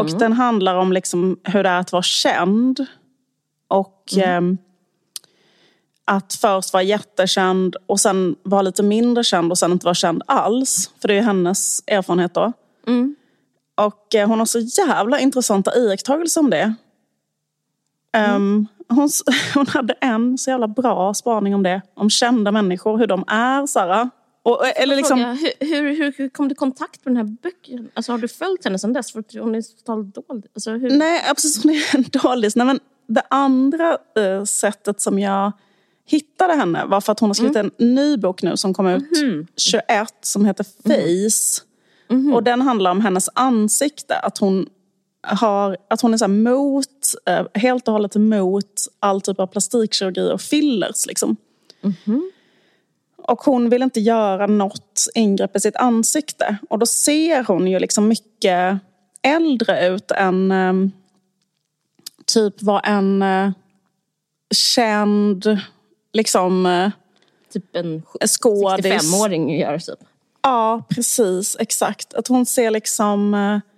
[0.00, 2.86] Och den handlar om liksom hur det är att vara känd.
[3.68, 4.58] Och ehm,
[6.04, 10.22] att först vara jättekänd och sen vara lite mindre känd och sen inte vara känd
[10.26, 10.90] alls.
[11.00, 12.52] För det är hennes erfarenhet då.
[13.74, 16.74] Och eh, hon har så jävla intressanta iakttagelser om det.
[18.12, 19.22] Ehm, hon, s-
[19.54, 21.82] hon hade en så jävla bra spaning om det.
[21.94, 23.66] Om kända människor, hur de är.
[23.66, 24.10] Sara.
[24.42, 27.36] Och, eh, eller liksom, Fråga, hur, hur, hur, kom du i kontakt med den här
[27.42, 27.88] boken?
[27.94, 29.12] Alltså, har du följt henne sedan dess?
[29.12, 30.46] För hon är totalt dold.
[30.54, 30.90] Alltså, hur?
[30.90, 31.62] Nej, precis.
[31.62, 32.04] Hon är en.
[32.56, 35.52] Nej, men det andra eh, sättet som jag
[36.06, 39.04] hittade henne var för att hon har skrivit en ny bok nu som kom ut
[39.56, 39.84] 21
[40.20, 41.62] som heter Face.
[42.34, 44.16] Och den handlar om hennes ansikte.
[44.18, 44.66] Att hon,
[45.22, 50.32] har, att hon är så mot, eh, helt och hållet emot all typ av plastikkirurgi
[50.32, 51.06] och fillers.
[51.06, 51.36] Liksom.
[53.16, 56.56] Och hon vill inte göra något ingrepp i sitt ansikte.
[56.70, 58.78] Och då ser hon ju liksom mycket
[59.22, 60.90] äldre ut än ehm,
[62.26, 63.50] typ vad en eh,
[64.54, 65.58] känd
[66.12, 66.90] liksom eh,
[67.52, 68.86] Typ en skådis.
[68.86, 69.78] 65-åring gör.
[69.78, 69.98] Typ.
[70.42, 71.56] Ja, precis.
[71.60, 72.14] Exakt.
[72.14, 73.34] Att hon ser liksom...
[73.34, 73.71] eh,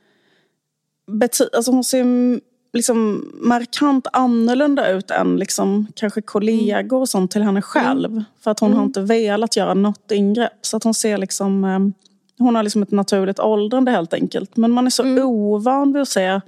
[1.06, 2.40] Bety- alltså hon ser mm,
[2.72, 8.24] liksom markant annorlunda ut än liksom kanske kollegor och sånt till henne själv.
[8.40, 10.58] För att hon har inte velat göra något ingrepp.
[10.66, 11.64] Så att hon ser liksom...
[11.64, 11.78] eh,
[12.38, 14.56] Hon har liksom ett naturligt åldrande helt enkelt.
[14.56, 16.40] Men man är så ovan vid att se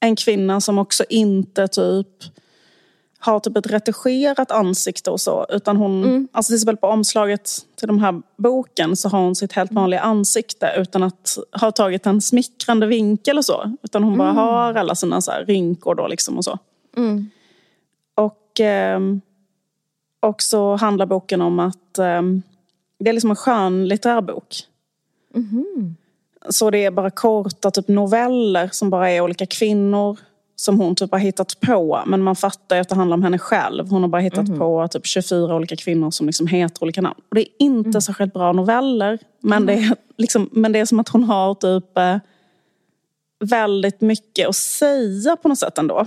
[0.00, 2.06] en kvinna som också inte typ
[3.22, 5.46] har typ ett retuscherat ansikte och så.
[5.48, 9.52] Utan hon, alltså till exempel på omslaget till den här boken så har hon sitt
[9.52, 13.76] helt vanliga ansikte utan att ha tagit en smickrande vinkel och så.
[13.82, 16.58] Utan hon bara har alla sina så här rynkor då liksom och så.
[18.14, 19.20] Och, ehm,
[20.20, 22.42] och så handlar boken om att ehm,
[22.98, 24.56] det är liksom en skönlitterär bok.
[26.48, 30.18] Så det är bara korta typ noveller som bara är olika kvinnor
[30.60, 32.02] som hon typ har hittat på.
[32.06, 33.88] Men man fattar ju att det handlar om henne själv.
[33.88, 37.20] Hon har bara hittat på typ 24 olika kvinnor som liksom heter olika namn.
[37.28, 39.18] Och det är inte särskilt bra noveller.
[39.40, 42.16] Men, det är liksom, men det är som att hon har typ eh,
[43.44, 46.06] väldigt mycket att säga på något sätt ändå.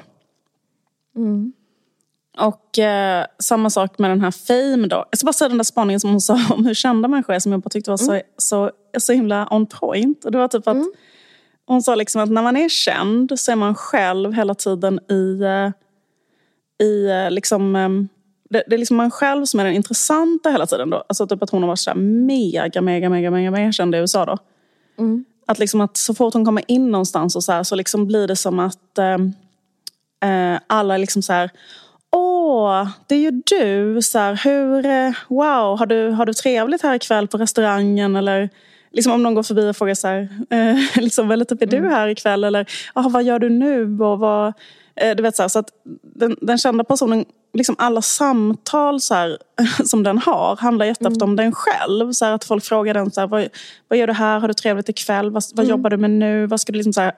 [2.37, 5.05] Och eh, samma sak med den här Fame då.
[5.09, 7.39] Jag ska bara säga den där spaningen som hon sa om hur kända människor är
[7.39, 10.25] som jag bara tyckte var så, så, så himla on point.
[10.25, 10.77] Och det var typ att
[11.67, 15.41] hon sa liksom att när man är känd så är man själv hela tiden i,
[15.41, 15.71] eh,
[16.87, 17.89] i eh, liksom, eh,
[18.49, 21.03] det, det är liksom man själv som är den intressanta hela tiden då.
[21.09, 23.97] Alltså typ att hon har varit så här mega, mega, mega, mega, mega känd i
[23.97, 24.37] USA då.
[25.45, 28.27] Att, liksom att så fort hon kommer in någonstans och så, här, så liksom blir
[28.27, 29.17] det som att eh,
[30.29, 31.51] eh, alla liksom så här
[32.15, 34.01] Åh, det är ju du.
[34.01, 38.15] Så här, hur, eh, wow, har du, har du trevligt här ikväll på restaurangen?
[38.15, 38.49] Eller
[38.93, 41.89] liksom om någon går förbi och frågar så här, eh, liksom, eller typ, är du
[41.89, 42.43] här ikväll?
[42.43, 43.99] Eller ah, vad gör du nu?
[44.03, 44.53] Och vad,
[44.95, 45.69] eh, du vet, så här, så att
[46.15, 49.37] den, den kända personen, liksom alla samtal så här,
[49.85, 52.11] som den har handlar jätteofta om den själv.
[52.11, 53.47] Så här, att folk frågar den, så här, vad,
[53.87, 54.39] vad gör du här?
[54.39, 55.31] Har du trevligt ikväll?
[55.31, 56.45] Vad, vad jobbar du med nu?
[56.45, 57.13] Vad ska du liksom, så här,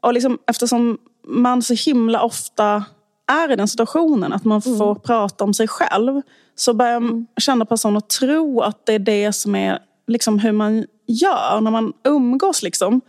[0.00, 2.84] och liksom, eftersom man så himla ofta
[3.26, 6.22] är i den situationen, att man får prata om sig själv,
[6.54, 7.26] så börjar mm.
[7.40, 9.78] kända personer tro att det är det som är
[10.10, 12.62] liksom, hur man gör när man umgås.
[12.62, 13.00] Liksom.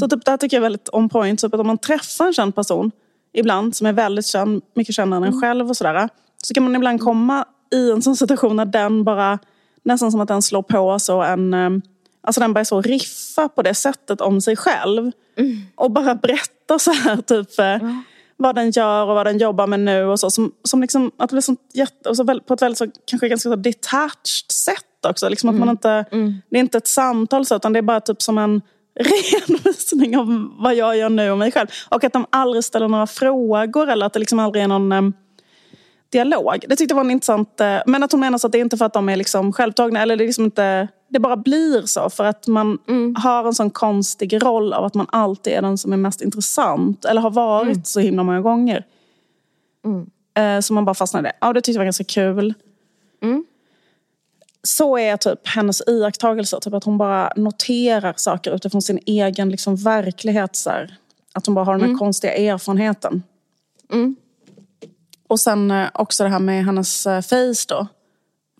[0.00, 1.40] Så typ, det här tycker jag är väldigt on point.
[1.40, 2.90] Typ, att om man träffar en känd person
[3.32, 6.08] ibland, som är väldigt känd, mycket kändare än en själv och sådär,
[6.42, 9.38] så kan man ibland komma i en sån situation där den bara,
[9.82, 11.70] nästan som att den slår på så en eh,
[12.20, 15.12] Alltså den börjar så riffa på det sättet om sig själv.
[15.74, 17.90] Och bara berätta så här typ eh,
[18.36, 20.30] vad den gör och vad den jobbar med nu och så.
[20.30, 22.86] Som, som liksom, att det blir sånt jätte, och så väl, på ett väldigt så,
[23.04, 25.28] kanske ganska så detached sätt också.
[25.28, 26.04] Liksom att man inte,
[26.50, 28.62] Det är inte ett samtal så, utan det är bara typ som en
[29.48, 31.68] redovisning av vad jag gör nu och mig själv.
[31.88, 35.02] Och att de aldrig ställer några frågor eller att det liksom aldrig är någon eh,
[36.12, 36.64] dialog.
[36.68, 37.60] Det tyckte jag var en intressant...
[37.60, 39.52] eh, Men att hon menar så att det är inte för att de är liksom
[39.52, 40.02] självtagna.
[40.02, 42.10] Eller det, är liksom inte, det bara blir så.
[42.10, 42.78] För att man
[43.16, 47.04] har en sån konstig roll av att man alltid är den som är mest intressant.
[47.04, 48.84] Eller har varit så himla många gånger.
[50.42, 51.32] Eh, Så man bara det.
[51.40, 52.54] Ja, det tyckte jag var ganska kul.
[54.62, 56.60] Så är typ hennes iakttagelser.
[56.60, 60.56] Typ att hon bara noterar saker utifrån sin egen liksom, verklighet.
[60.56, 60.96] Så här.
[61.32, 63.22] Att hon bara har den här konstiga erfarenheten.
[65.28, 67.86] Och sen eh, också det här med hennes eh, face då.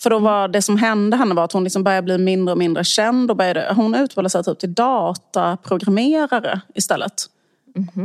[0.02, 2.58] För då var det som hände henne var att hon liksom började bli mindre och
[2.58, 3.30] mindre känd.
[3.30, 7.26] Och började, hon utbildade sig typ till dataprogrammerare istället.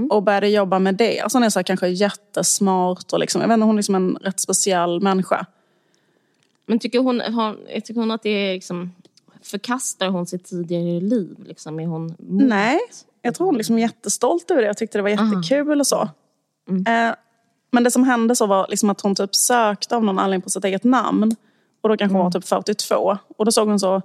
[0.10, 1.19] Och började jobba med det.
[1.19, 3.95] Alltså hon är så här, kanske jättesmart och liksom, jag vet inte, hon är liksom
[3.95, 5.45] en rätt speciell människa.
[6.65, 8.91] Men tycker hon, har, tycker hon att det är liksom,
[9.41, 11.36] förkastar hon sitt tidigare liv?
[11.45, 11.80] Liksom?
[11.80, 12.17] Är hon mot?
[12.43, 12.80] Nej,
[13.21, 14.67] jag tror hon liksom är jättestolt över det.
[14.67, 16.10] Jag tyckte det var jättekul och så.
[16.69, 17.10] Mm.
[17.10, 17.15] Eh,
[17.71, 20.49] men det som hände så var liksom att hon typ sökte av någon anledning på
[20.49, 21.36] sitt eget namn.
[21.82, 22.32] Och då kanske hon var Mm.
[22.32, 23.17] typ 42.
[23.38, 24.02] Och då såg hon så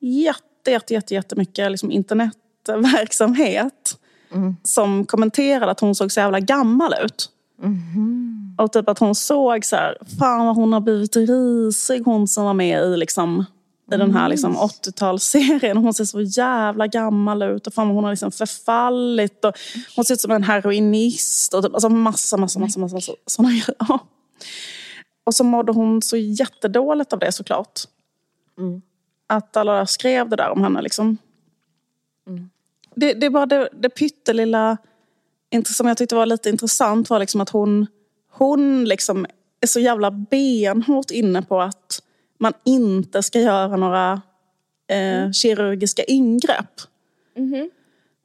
[0.00, 3.98] jätte, jätte, jätte, jättemycket liksom internetverksamhet.
[4.32, 4.56] Mm.
[4.62, 7.30] Som kommenterade att hon såg så jävla gammal ut.
[7.62, 8.54] Mhm.
[8.58, 12.44] Och typ att hon såg så här, fan vad hon har blivit risig hon som
[12.44, 13.44] var med i liksom
[13.92, 15.76] i den här liksom 80-talsserien.
[15.76, 19.44] Hon ser så jävla gammal ut och fan hon har liksom förfallit.
[19.44, 19.58] Och
[19.96, 21.54] hon ser ut som en heroinist.
[21.54, 23.74] Och typ, alltså massa, massa, massa, massa, massa sådana grejer.
[23.78, 23.98] Ja.
[25.24, 27.80] Och så mådde hon så jättedåligt av det såklart.
[29.26, 30.82] Att alla skrev det där om henne.
[30.82, 31.18] Liksom.
[32.94, 34.76] Det, det är bara det, det pyttelilla
[35.74, 37.86] som jag tyckte var lite intressant var liksom att hon,
[38.30, 39.26] hon liksom
[39.60, 42.02] är så jävla benhårt inne på att
[42.38, 44.22] man inte ska göra några
[44.88, 46.80] eh, kirurgiska ingrepp.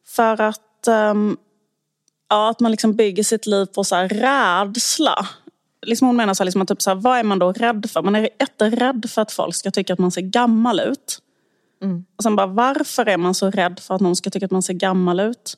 [0.07, 1.37] För att, ehm,
[2.29, 5.27] ja, att man liksom bygger sitt liv på så här rädsla.
[5.81, 7.89] Liksom hon menar så här, liksom att typ så här, vad är man då rädd
[7.89, 8.01] för?
[8.01, 11.21] Man är jätterädd för att folk ska tycka att man ser gammal ut.
[12.15, 14.63] Och sen bara, varför är man så rädd för att någon ska tycka att man
[14.63, 15.57] ser gammal ut?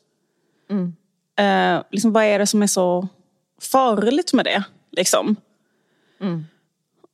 [1.40, 3.08] Eh, liksom, vad är det som är så
[3.62, 4.64] farligt med det?
[4.92, 5.36] Liksom?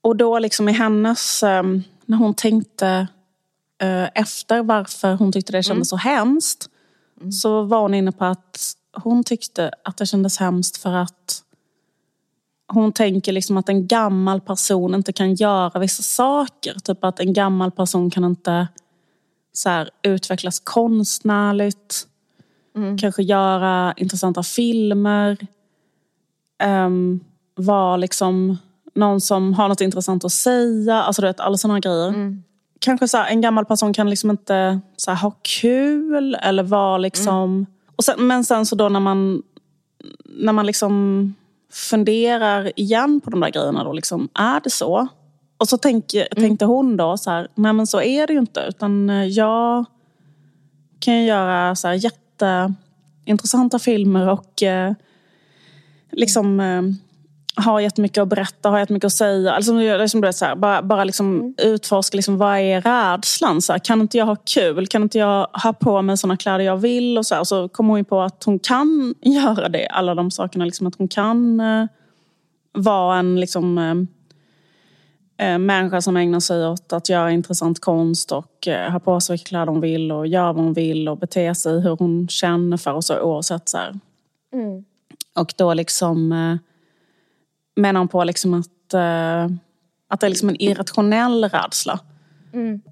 [0.01, 3.07] Och då liksom i hennes, ehm, när hon tänkte
[3.81, 6.69] eh, efter varför hon tyckte det kändes så hemskt.
[7.41, 11.41] Så var hon inne på att hon tyckte att det kändes hemskt för att
[12.67, 16.75] hon tänker liksom att en gammal person inte kan göra vissa saker.
[16.83, 18.67] Typ att en gammal person kan inte
[19.53, 22.07] så här, utvecklas konstnärligt.
[22.97, 25.37] Kanske göra intressanta filmer.
[26.63, 27.19] Um,
[27.55, 28.57] vara liksom
[28.95, 31.03] någon som har något intressant att säga.
[31.03, 32.11] Alltså du vet, alla sådana grejer.
[32.79, 36.97] Kanske så här, en gammal person kan liksom inte så här, ha kul eller vara
[36.97, 37.65] liksom...
[37.95, 39.43] Och sen, men sen så då när man,
[40.25, 41.33] när man liksom
[41.71, 45.07] funderar igen på de där grejerna då, liksom, är det så?
[45.57, 48.65] Och så tänk, tänkte hon då så här, nej men så är det ju inte.
[48.69, 49.85] Utan eh, jag
[50.99, 51.95] kan ju göra så här
[52.41, 54.93] jätteintressanta filmer och eh,
[56.11, 56.81] liksom eh,
[57.65, 59.51] ha jättemycket att berätta, ha jättemycket att säga.
[59.51, 63.61] Alltså, liksom, så här, bara bara liksom utforska liksom, vad är rädslan.
[63.61, 64.87] Så här, kan inte jag ha kul?
[64.87, 67.17] Kan inte jag ha på mig såna kläder jag vill?
[67.17, 69.87] Och så, här, och så kommer hon ju på att hon kan göra det.
[69.87, 70.65] Alla de sakerna.
[70.65, 71.85] Liksom, att hon kan eh,
[72.73, 74.07] vara en liksom,
[75.37, 79.33] eh, människa som ägnar sig åt att göra intressant konst och eh, ha på sig
[79.33, 82.77] vilka kläder hon vill och göra vad hon vill och bete sig hur hon känner
[82.77, 83.69] för och så oavsett.
[83.69, 83.99] Så här.
[85.35, 86.57] Och då liksom eh,
[87.75, 89.55] menar hon på liksom att, eh,
[90.07, 91.99] att det är liksom en irrationell rädsla.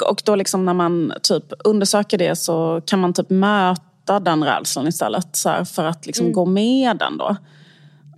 [0.09, 4.87] Och då liksom när man typ undersöker det så kan man typ möta den rädslan
[4.87, 5.35] istället.
[5.35, 7.35] Så här, för att liksom gå med den då.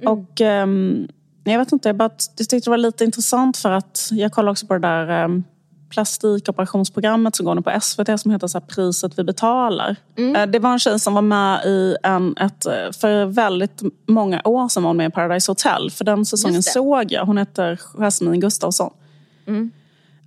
[0.06, 1.08] Och ehm,
[1.52, 4.68] jag vet inte, jag, bara, tyckte det var lite intressant för att jag kollade också
[4.68, 5.44] på det där um,
[5.90, 9.96] plastikoperationsprogrammet som går nu på SVT som heter så Priset vi betalar.
[10.36, 14.42] Eh, Det var en tjej som var med i en, ett, eh, för väldigt många
[14.46, 15.92] år sedan var hon med i Paradise Hotel.
[15.92, 17.26] För den säsongen såg jag.
[17.26, 18.94] Hon heter Jasmine Gustafsson.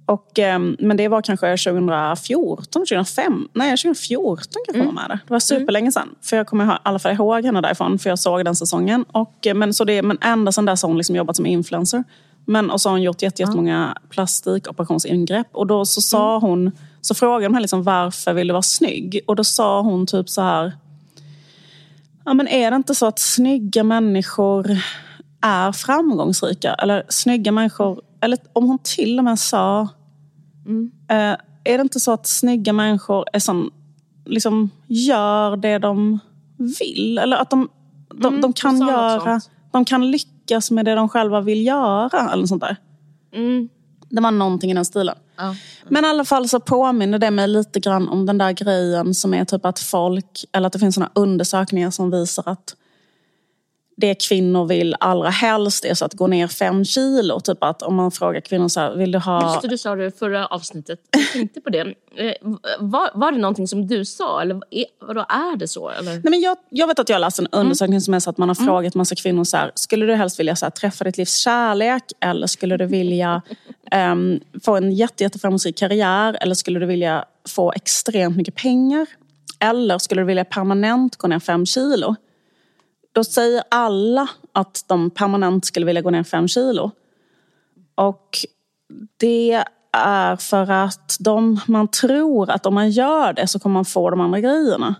[0.09, 5.19] Och, ehm, men det var kanske 2014, 2005, nej 2014 kanske hon var med där.
[5.27, 6.09] Det var superlänge sedan.
[6.23, 9.05] För jag kommer i alla fall ihåg henne därifrån, för jag såg den säsongen.
[9.13, 12.05] Och, eh, men, så det, men ända sedan dess har hon liksom jobbat som influencer.
[12.45, 15.47] Men, och så har hon gjort jätte- jättemånga plastikoperationsingrepp.
[15.53, 19.21] Och då så sa hon, så frågade de henne liksom, varför vill du vara snygg?
[19.27, 20.73] Och då sa hon typ så här,
[22.25, 24.71] ja men är det inte så att snygga människor
[25.41, 26.75] är framgångsrika?
[26.75, 29.89] Eller snygga människor, eller om hon till och med sa
[31.09, 33.71] Eh, är det inte så att snygga människor är som,
[34.25, 36.19] liksom, gör det de
[36.81, 37.19] vill?
[37.19, 37.69] Eller att de,
[38.15, 39.41] de, de kan göra,
[39.73, 42.31] de kan lyckas med det de själva vill göra.
[42.33, 42.77] Eller sånt där.
[43.33, 43.69] Mm.
[44.11, 45.17] Det var någonting i den stilen.
[45.37, 45.55] Ja.
[45.89, 49.35] Men i alla fall så påminner det mig lite grann om den där grejen som
[49.35, 52.75] är typ att folk, eller att det finns såna undersökningar som visar att
[54.01, 57.41] det kvinnor vill allra helst är så att gå ner fem kilo.
[57.41, 59.53] Typ att om man frågar kvinnor så här, vill du ha...
[59.53, 60.99] Just det, du sa det förra avsnittet.
[61.11, 61.81] Jag tänkte på det.
[61.81, 62.33] Eh,
[62.79, 64.43] Var, var det någonting som du sa?
[64.43, 64.61] Eller
[65.01, 65.91] vadå, är det så?
[65.91, 66.13] Eller?
[66.13, 68.49] Nej, men jag, jag vet att jag läste en undersökning som är så att man
[68.49, 71.37] har frågat massa kvinnor så här, skulle du helst vilja så här, träffa ditt livs
[71.37, 73.43] kärlek eller skulle du vilja
[73.91, 79.07] ehm, få en jätte, jätteframgångsrik karriär eller skulle du vilja få extremt mycket pengar
[79.61, 82.17] eller skulle du vilja permanent gå ner fem kilo?
[83.19, 86.91] Då säger alla att de permanent skulle vilja gå ner fem kilo.
[87.95, 88.39] Och
[89.17, 93.85] det är för att de, man tror att om man gör det så kommer man
[93.85, 94.95] få de andra grejerna.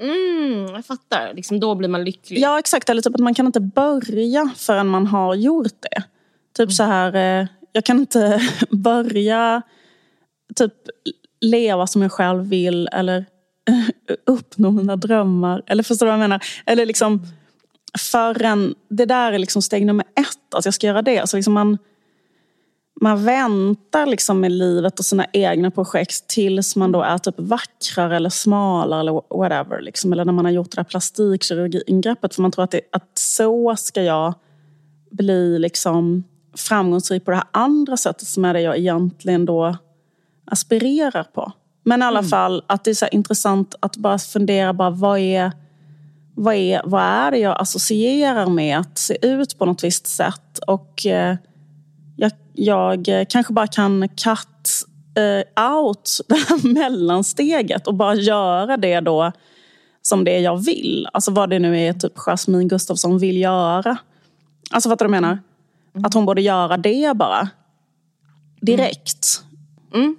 [0.00, 1.34] Mm, jag fattar.
[1.34, 2.38] Liksom, då blir man lycklig.
[2.40, 6.02] Ja exakt, eller typ att man kan inte börja förrän man har gjort det.
[6.56, 9.62] Typ så här, eh, jag kan inte börja
[10.54, 10.74] typ
[11.40, 13.24] leva som jag själv vill eller
[14.26, 15.62] uppnå mina drömmar.
[15.66, 16.44] Eller förstår du vad jag menar?
[16.66, 17.26] Eller liksom
[17.98, 21.28] förrän, det där är liksom steg nummer ett, att jag ska göra det.
[21.28, 21.78] Så liksom man,
[23.00, 28.16] man väntar liksom med livet och sina egna projekt tills man då är typ vackrare
[28.16, 29.80] eller smalare eller whatever.
[29.80, 30.12] Liksom.
[30.12, 32.34] Eller när man har gjort det där plastikkirurgiingreppet.
[32.34, 34.34] För man tror att, det, att så ska jag
[35.10, 36.24] bli liksom
[36.56, 39.76] framgångsrik på det här andra sättet som är det jag egentligen då
[40.44, 41.52] aspirerar på.
[41.88, 42.28] Men i alla mm.
[42.28, 45.52] fall att det är så intressant att bara fundera bara vad är,
[46.34, 50.58] vad, är, vad är det jag associerar med att se ut på något visst sätt.
[50.66, 51.36] Och eh,
[52.16, 59.00] jag, jag kanske bara kan cut eh, out det här mellansteget och bara göra det
[59.00, 59.32] då
[60.02, 61.08] som det jag vill.
[61.12, 63.98] Alltså vad det nu är typ Jasmine Gustafsson vill göra.
[64.70, 65.38] Alltså du vad jag menar?
[65.94, 66.04] Mm.
[66.04, 67.48] Att hon borde göra det bara.
[68.60, 69.42] Direkt.
[69.94, 70.16] Mm.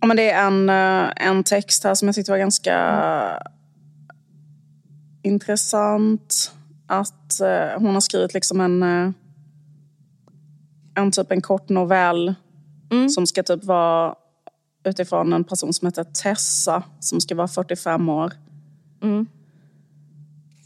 [0.00, 3.42] Ja, men det är en, eh, en text här som jag tyckte var ganska mm.
[5.22, 6.52] intressant.
[6.90, 9.10] Att uh, hon har skrivit liksom en, uh,
[10.94, 12.34] en typ en kort novell
[12.90, 13.08] mm.
[13.08, 14.14] som ska typ vara
[14.84, 18.32] utifrån en person som heter Tessa som ska vara 45 år.
[19.02, 19.26] Mm.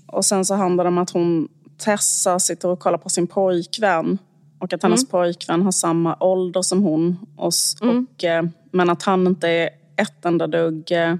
[0.06, 4.18] Och sen så handlar det om att hon, Tessa, sitter och kollar på sin pojkvän
[4.62, 5.10] och att hennes mm.
[5.10, 7.18] pojkvän har samma ålder som hon.
[7.36, 8.06] Och, mm.
[8.14, 11.14] och eh, men att han inte är ett enda dugg eh,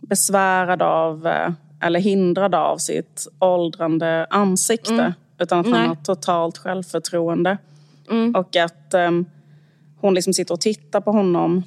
[0.00, 4.92] besvärad av eh, eller hindrad av sitt åldrande ansikte.
[4.92, 5.12] Mm.
[5.38, 5.80] Utan att Nej.
[5.80, 7.58] han har totalt självförtroende.
[8.10, 8.34] Mm.
[8.34, 9.26] Och att um,
[10.00, 11.62] hon liksom sitter och tittar på honom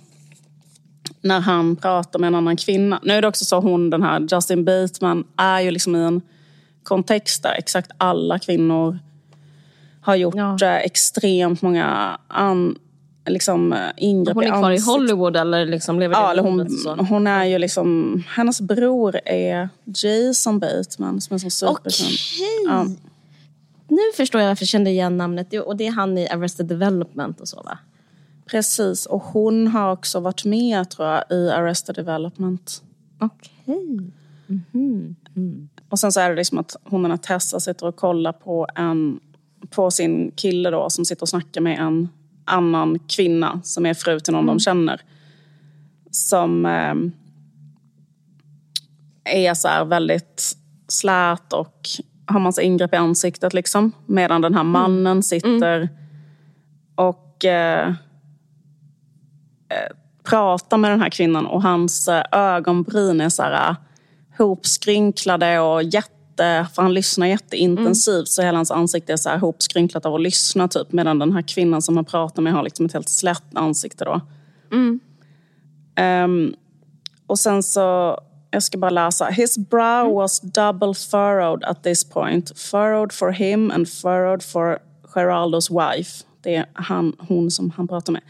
[1.22, 3.00] när han pratar med en annan kvinna.
[3.04, 6.22] Nu är det också så hon, den här Justin Bateman, är ju liksom i en
[6.84, 9.00] kontext där exakt alla kvinnor
[10.04, 10.58] har gjort ja.
[10.62, 12.76] Eh, extremt många an,
[13.26, 16.68] liksom, eh, ingrepp Hon är kvar i Hollywood eller liksom lever ja, eller hon,
[17.10, 22.12] hon är ju liksom, hennes bror är Jason Bateman som är en superkänd.
[22.12, 22.66] Okej!
[22.68, 22.86] Ja.
[23.88, 25.54] Nu förstår jag varför jag kände igen namnet.
[25.54, 27.78] Och det är han i Arrested Development och så va?
[28.46, 32.84] Precis, och hon har också varit med tror jag i Arrested Development.
[33.20, 33.52] Okej.
[33.66, 34.10] Okay.
[34.50, 35.16] Mm -hmm.
[35.36, 35.70] mm.
[35.90, 39.20] Och sen så är det liksom att hon och Tessa sitter och kollar på en
[39.70, 42.10] på sin kille då som sitter och snackar med en
[42.46, 44.56] annan kvinna som är fru till någon mm.
[44.56, 45.02] de känner.
[46.12, 46.96] Som eh,
[49.46, 51.90] är så här väldigt slät och
[52.26, 53.92] har massa ingrepp i ansiktet liksom.
[54.06, 54.72] Medan den här mm.
[54.72, 55.24] mannen mm.
[55.24, 55.90] sitter mm.
[56.96, 57.88] och eh,
[59.70, 63.76] eh, pratar med den här kvinnan och hans eh, ögonbryn är så här
[64.38, 68.26] hopskrynklade och jätte jätte, för han lyssnar jätteintensivt mm.
[68.26, 70.92] så hela hans ansikte är så här hopskrynklat av att lyssna typ.
[70.92, 74.22] Medan den här kvinnan som han pratar med har liksom ett helt slätt ansikte då.
[74.72, 75.00] Mm.
[76.26, 76.56] Um,
[77.28, 78.20] och sen så,
[78.52, 79.26] jag ska bara läsa.
[79.26, 80.14] His brow mm.
[80.14, 82.60] was double furrowed at this point.
[82.60, 84.80] Furrowed for him and furrowed for
[85.16, 86.24] Geraldos wife.
[86.42, 88.22] Det är han, hon som han pratar med.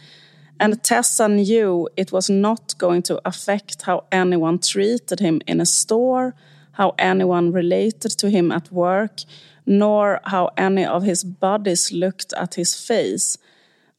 [0.60, 5.66] And Tessa knew it was not going to affect how anyone treated him in a
[5.66, 6.32] store
[6.74, 9.22] how anyone related to him at work,
[9.66, 13.38] nor how any of his buddies looked at his face.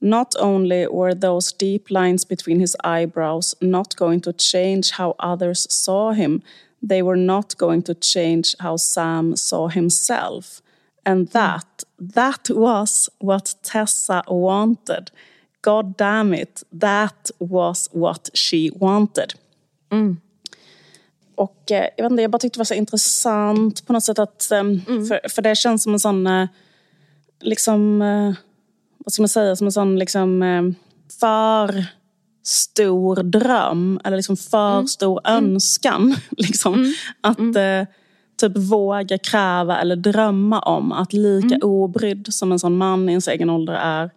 [0.00, 5.66] Not only were those deep lines between his eyebrows not going to change how others
[5.70, 6.42] saw him,
[6.82, 10.60] they were not going to change how Sam saw himself.
[11.06, 15.10] And that, that was what Tessa wanted.
[15.62, 19.34] God damn it, that was what she wanted.
[19.90, 20.18] Mm.
[21.34, 24.18] Och eh, jag vet inte, jag bara tyckte det var så intressant på något sätt
[24.18, 25.06] att, ehm, mm.
[25.06, 26.48] för, för det känns som en sån, eh,
[27.40, 28.32] liksom, eh,
[28.98, 30.74] vad ska man säga, som en sån liksom
[31.20, 31.84] för
[32.42, 34.86] stor dröm eller liksom för mm.
[34.86, 35.44] stor mm.
[35.44, 36.16] önskan.
[36.36, 36.92] Liksom, mm.
[37.20, 37.86] Att mm.
[38.40, 41.60] typ våga kräva eller drömma om att lika mm.
[41.62, 44.10] obrydd som en sån man i ens egen ålder är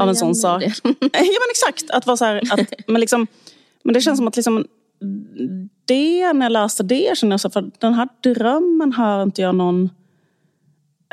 [0.00, 0.62] av en sån sak.
[0.82, 3.26] ja men exakt, att vara så här, att, men, liksom,
[3.82, 4.66] men det känns som att liksom,
[5.88, 9.54] det, när jag läste det, kände jag så för den här drömmen hör inte jag
[9.54, 9.90] någon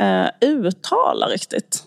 [0.02, 1.84] eh, uttala riktigt.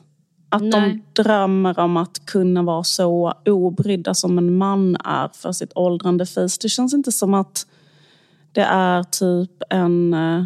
[0.50, 0.70] Att Nej.
[0.70, 6.26] de drömmer om att kunna vara så obrydda som en man är för sitt åldrande
[6.26, 6.58] face.
[6.62, 7.66] Det känns inte som att
[8.52, 10.44] det är typ en, eh,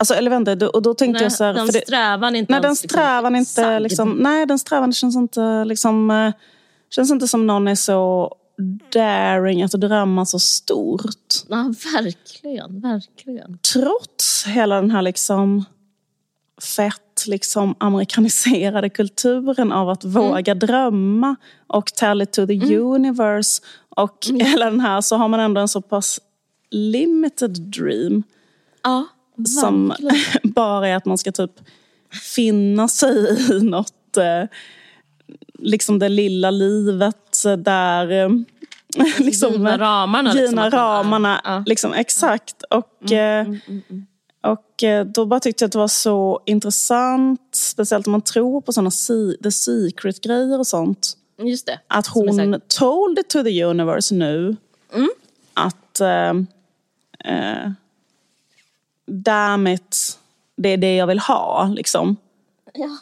[0.00, 2.60] Alltså, eller vänta, och då tänkte Nej, jag så här, den det- strävan inte Nej,
[2.62, 6.32] den liksom, strävan inte liksom, nej, den strävan känns inte liksom, eh,
[6.90, 8.34] känns inte som någon är så
[8.92, 11.34] daring att drömma så stort.
[11.48, 13.58] Ja, verkligen, verkligen.
[13.74, 15.64] Trots hela den här liksom
[16.76, 21.36] fett liksom amerikaniserade kulturen av att våga drömma
[21.66, 23.62] och tell it to the universe.
[23.88, 26.20] Och hela den här så har man ändå en så pass
[26.70, 28.22] limited dream
[28.82, 29.06] Ja,
[29.58, 29.92] som
[30.42, 31.60] bara är att man ska typ
[32.34, 34.44] finna sig i något, eh,
[35.58, 38.28] liksom det lilla livet där eh,
[39.18, 41.62] liksom, givna ramarna, Givna liksom, ramarna, ja.
[41.66, 42.62] liksom, exakt.
[42.62, 43.46] Och, eh,
[44.40, 48.60] och eh, då bara tyckte jag att det var så intressant, speciellt om man tror
[48.60, 51.14] på såna si- the secret-grejer och sånt.
[51.42, 51.80] Just det.
[51.88, 54.56] Att hon told it to the universe nu.
[55.54, 56.30] Att eh,
[57.34, 57.70] eh,
[59.06, 60.18] damn it,
[60.56, 61.72] det är det jag vill ha.
[61.74, 62.16] Liksom.
[62.74, 62.98] Ja.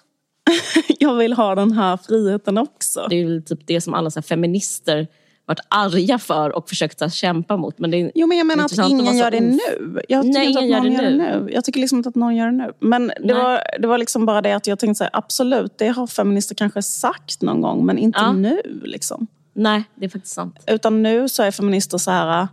[0.99, 3.07] Jag vill ha den här friheten också.
[3.11, 5.07] Det är ju typ det som alla så feminister
[5.47, 7.78] varit arga för och försökt här, kämpa mot.
[7.78, 10.01] Men det är, Jo, men jag menar att ingen gör det nu.
[10.09, 11.51] Jag tycker Nej, inte att någon gör gör det det nu.
[11.53, 12.72] Jag tycker liksom inte att någon gör det nu.
[12.80, 13.34] Men det, Nej.
[13.34, 16.55] var, det var liksom bara det att jag tänkte så här, absolut, det har feminister
[16.55, 18.32] kanske sagt någon gång, men inte Ja.
[18.32, 18.61] nu.
[18.84, 19.26] Liksom.
[19.55, 20.64] Nej, det är faktiskt sant.
[20.66, 22.49] Utan nu så är feminister så här,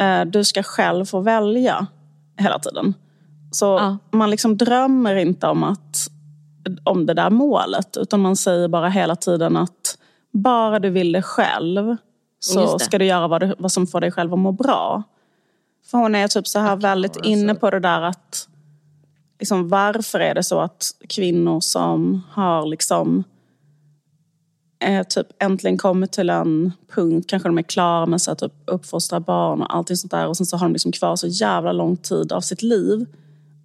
[0.00, 1.86] eh, du ska själv få välja
[2.38, 2.94] hela tiden.
[3.52, 3.98] Så Ja.
[4.10, 6.08] man liksom drömmer inte om, att,
[6.84, 9.98] om det där målet, utan man säger bara hela tiden att
[10.32, 11.96] bara du vill det själv
[12.38, 12.84] så det.
[12.84, 15.02] ska du göra vad, du, vad som får dig själv att må bra.
[15.90, 18.48] För hon är typ så här väldigt inne på det där att
[19.38, 23.24] liksom, varför är det så att kvinnor som har liksom
[24.78, 29.20] eh, typ äntligen kommit till en punkt, kanske de är klara med att typ uppfostra
[29.20, 31.96] barn och allting sånt där och sen så har de liksom kvar så jävla lång
[31.96, 33.06] tid av sitt liv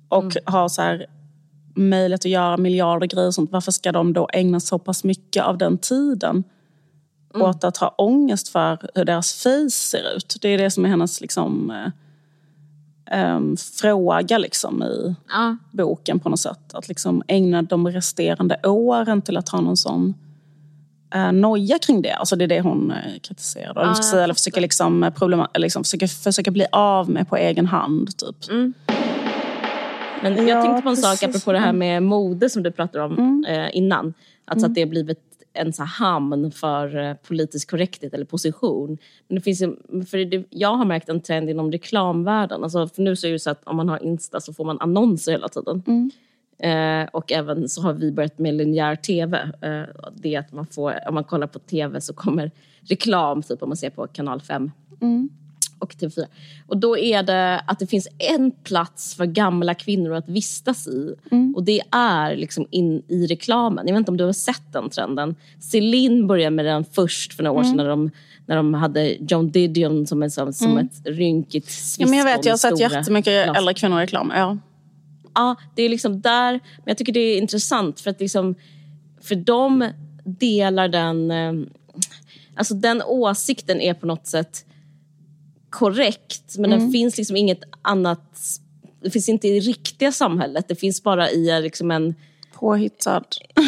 [0.10, 1.06] och har så här
[1.76, 3.52] möjlighet att göra miljarder grejer och sånt.
[3.52, 6.44] Varför ska de då ägna så pass mycket av den tiden
[7.34, 10.36] åt att ha ångest för hur deras face ser ut?
[10.42, 11.88] Det är det som är hennes liksom, eh,
[13.20, 15.58] em, fråga liksom i Ja.
[15.72, 16.74] boken på något sätt.
[16.74, 20.14] Att liksom ägna de resterande åren till att ha någon sån
[21.16, 22.14] eh, noja kring det.
[22.14, 23.86] Alltså det är det hon eh, kritiserar.
[23.86, 25.12] Ja, säga, eller försöker, liksom,
[25.56, 28.10] liksom, försöker, försöka bli av med på egen hand.
[28.18, 28.52] Typ.
[30.24, 31.24] Men jag Ja, tänkte på en sak precis.
[31.24, 31.30] Mm.
[31.36, 34.14] apropå det här med mode som du pratade om eh, innan.
[34.46, 35.20] Alltså att det har blivit
[35.54, 38.98] en så hamn för eh, politisk korrekthet eller position.
[39.28, 42.64] Men det finns ju, för det, jag har märkt en trend inom reklamvärlden.
[42.64, 44.78] Alltså för nu så är det så att om man har Insta så får man
[44.82, 45.84] annonser hela tiden.
[45.88, 46.12] Mm.
[46.64, 49.52] Eh, och även så har vi börjat med linjär tv.
[49.62, 49.84] Eh,
[50.16, 52.52] det att man får, om man kollar på tv så kommer
[52.82, 54.72] reklam, typ om man ser på kanal 5
[55.82, 56.26] och TV4.
[56.68, 61.16] Och då är det att det finns en plats för gamla kvinnor att vistas i.
[61.56, 63.88] Och det är liksom in i reklamen.
[63.88, 65.36] Jag vet inte om du har sett den trenden.
[65.60, 68.12] Celine började med den först för några år sedan när de,
[68.46, 72.34] när de hade John Didion som, en, som, som ett rynkigt Ja, men jag vet,
[72.34, 73.58] sviskon jag har sett jättemycket glas.
[73.58, 74.32] äldre kvinnor i reklam.
[74.36, 74.58] Ja.
[75.34, 76.52] Ja, det är liksom där.
[76.52, 78.56] Men jag tycker det är intressant för att liksom,
[79.22, 79.90] för de
[80.24, 81.54] delar den, eh,
[82.56, 84.66] alltså den åsikten är på något sätt
[85.72, 86.86] korrekt men Mm.
[86.86, 88.38] det finns liksom inget annat,
[89.04, 90.66] det finns inte i det riktiga samhället.
[90.68, 92.16] Det finns bara i liksom en
[92.54, 93.24] Påhittad.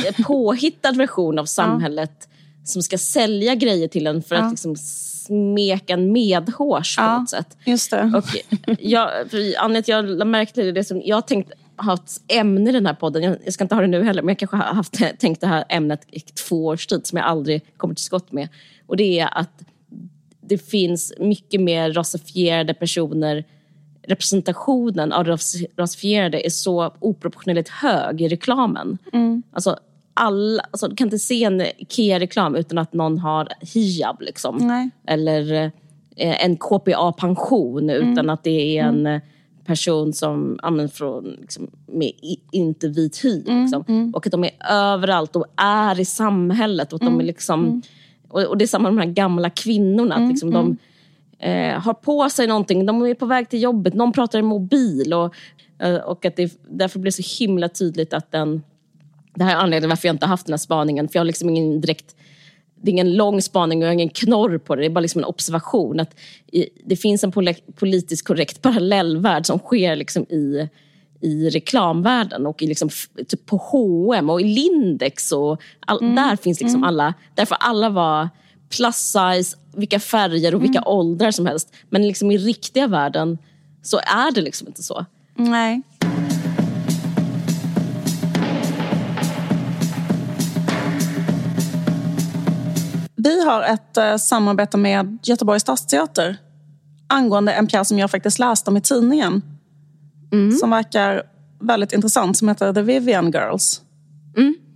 [0.08, 2.28] eh, påhittad version av samhället
[2.66, 7.20] som ska sälja grejer till en för att liksom smeka en medhårs på Ja.
[7.20, 7.58] något sätt.
[7.66, 8.12] Just det.
[8.16, 8.26] Och
[8.80, 12.74] jag, för Anette, jag lade märke till det som jag tänkt ha ett ämne i
[12.74, 13.24] den här podden.
[13.24, 15.48] Jag, jag ska inte ha det nu heller, men jag kanske har haft, tänkt det
[15.48, 18.50] här ämnet i två års tid som jag aldrig kommer till skott med.
[18.88, 19.50] Och det är att
[20.48, 23.44] det finns mycket mer rasifierade personer
[24.08, 28.98] representationen av ras- rasifierade är så oproportionerligt hög i reklamen.
[29.52, 29.78] Alltså,
[30.14, 34.22] alla, alltså, du kan inte se en IKEA-reklam utan att någon har hijab.
[34.22, 34.58] Liksom.
[34.58, 34.90] Nej.
[35.08, 35.72] Eller
[36.16, 39.22] eh, en KPA-pension utan att det är en eh,
[39.66, 42.12] person som ja, men från, liksom, med
[42.52, 43.44] inte vit hy.
[43.46, 44.12] Liksom.
[44.16, 46.94] Och att de är överallt och är i samhället.
[46.94, 47.82] Och, att de är liksom,
[48.34, 50.16] och, och det är samma med de här gamla kvinnorna.
[50.16, 50.78] Att liksom, de
[51.40, 55.14] eh, har på sig någonting, de är på väg till jobbet, någon pratar i mobil.
[55.14, 55.36] Och,
[55.80, 58.64] eh, och att det därför blir så himla tydligt att den...
[59.36, 61.08] Det här är anledningen varför jag inte har haft den här spaningen.
[61.08, 62.16] För jag har liksom ingen direkt
[62.84, 64.82] det är ingen lång spaning och jag har ingen knorr på det.
[64.82, 66.00] Det är bara liksom en observation.
[66.00, 66.16] att
[66.86, 70.70] Det finns en poli- politiskt korrekt parallellvärld som sker liksom i,
[71.24, 72.90] i reklamvärlden och i liksom,
[73.28, 75.32] typ på H&M och i Lindex.
[75.32, 76.16] Och all, mm.
[76.16, 76.88] Där finns liksom mm.
[76.88, 78.30] alla, därför alla vara
[78.70, 80.88] plus size, vilka färger och vilka mm.
[80.88, 81.74] åldrar som helst.
[81.90, 83.38] Men liksom i riktiga världen
[83.82, 85.06] så är det liksom inte så.
[85.36, 85.82] Nej.
[93.16, 96.38] Vi har ett eh, samarbete med Göteborgs stadsteater
[97.08, 99.42] angående en pjäs som jag faktiskt läste om i tidningen.
[100.52, 101.24] Som verkar
[101.60, 103.82] väldigt intressant, som heter The Vivian Girls.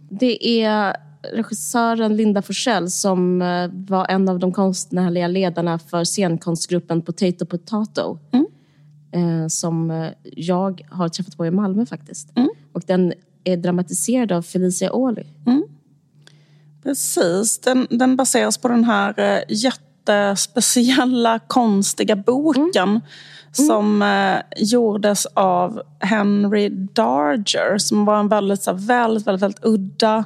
[0.10, 0.96] Det är
[1.34, 8.20] regissören Linda Forsell som eh, var en av de konstnärliga ledarna för scenkonstgruppen Potato Potato.
[9.12, 12.30] Eh, som eh, jag har träffat på i Malmö faktiskt.
[12.74, 15.24] Och den är dramatiserad av Felicia Åhly.
[16.84, 23.02] Precis, den, den baseras på den här jättespeciella, konstiga boken
[23.58, 29.66] som eh, gjordes av Henry Darger som var en väldigt, så här, väldigt, väldigt, väldigt
[29.66, 30.26] udda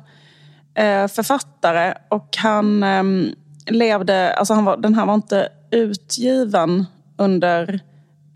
[0.75, 1.93] eh, författare.
[2.09, 3.03] Och han eh,
[3.65, 6.85] levde, alltså han var, den här var inte utgiven
[7.17, 7.79] under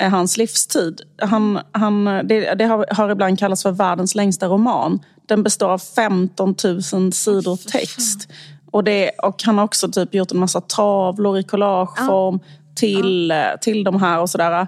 [0.01, 1.01] eh, hans livstid.
[1.21, 4.99] Han, han, det det har, har ibland kallats för världens längsta roman.
[5.27, 8.29] Den består av 15 000 sidor text.
[8.71, 12.39] Och, det, och han har också typ gjort en massa tavlor i collageform
[12.75, 14.67] till, eh, till de här och sådär.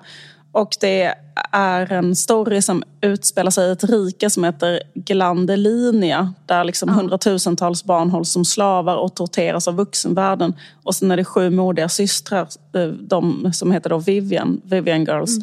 [0.51, 1.13] Och det
[1.51, 6.33] är en story som utspelar sig i ett rike som heter Glandelinia.
[6.45, 10.55] Där liksom hundratusentals barn hålls som slavar och torteras av vuxenvärlden.
[10.83, 15.37] Och sen är det sju modiga systrar, eh, de som heter då Vivian, Vivian Girls.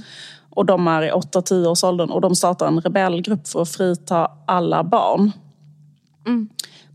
[0.51, 4.31] Och de är i 8-10 års åldern och de startar en rebellgrupp för att frita
[4.47, 5.33] alla barn.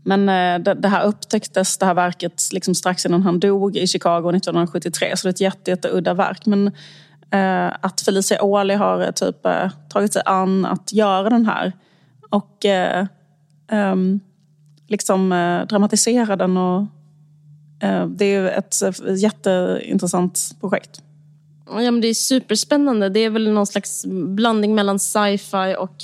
[0.02, 4.30] Men eh, det, här upptäcktes, det här verket, liksom strax innan han dog i Chicago
[4.30, 5.16] 1973.
[5.16, 6.46] Så det är ett jätte, jätteudda verk.
[6.46, 6.66] Men
[7.30, 9.36] eh, att Felicia Åhly har eh, typ
[9.88, 11.72] tagit sig an att göra den här.
[12.30, 13.06] Och eh,
[13.70, 14.20] ehm,
[14.88, 15.28] liksom
[15.68, 16.56] dramatisera den.
[16.56, 16.86] Och,
[18.08, 18.76] det är ju ett
[19.16, 21.02] jätteintressant projekt.
[21.66, 23.08] Ja, men det är superspännande.
[23.08, 25.94] Det är väl någon slags blandning mellan sci-fi och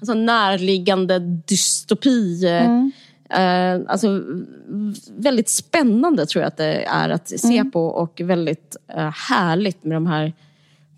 [0.00, 2.46] alltså, närliggande dystopi.
[3.30, 4.22] Eh, alltså,
[5.16, 9.96] väldigt spännande tror jag att det är att se på och väldigt eh, härligt med
[9.96, 10.32] de här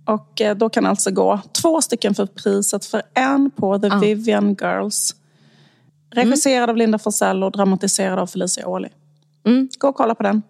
[0.06, 4.56] Och eh, då kan alltså gå två stycken för priset för en på The Vivian
[4.62, 5.16] Girls.
[6.12, 8.90] Regisserad av Linda Forsell och dramatiserad av Felicia Åhly.
[9.46, 9.70] Mm.
[9.80, 10.42] Gå och kolla på den.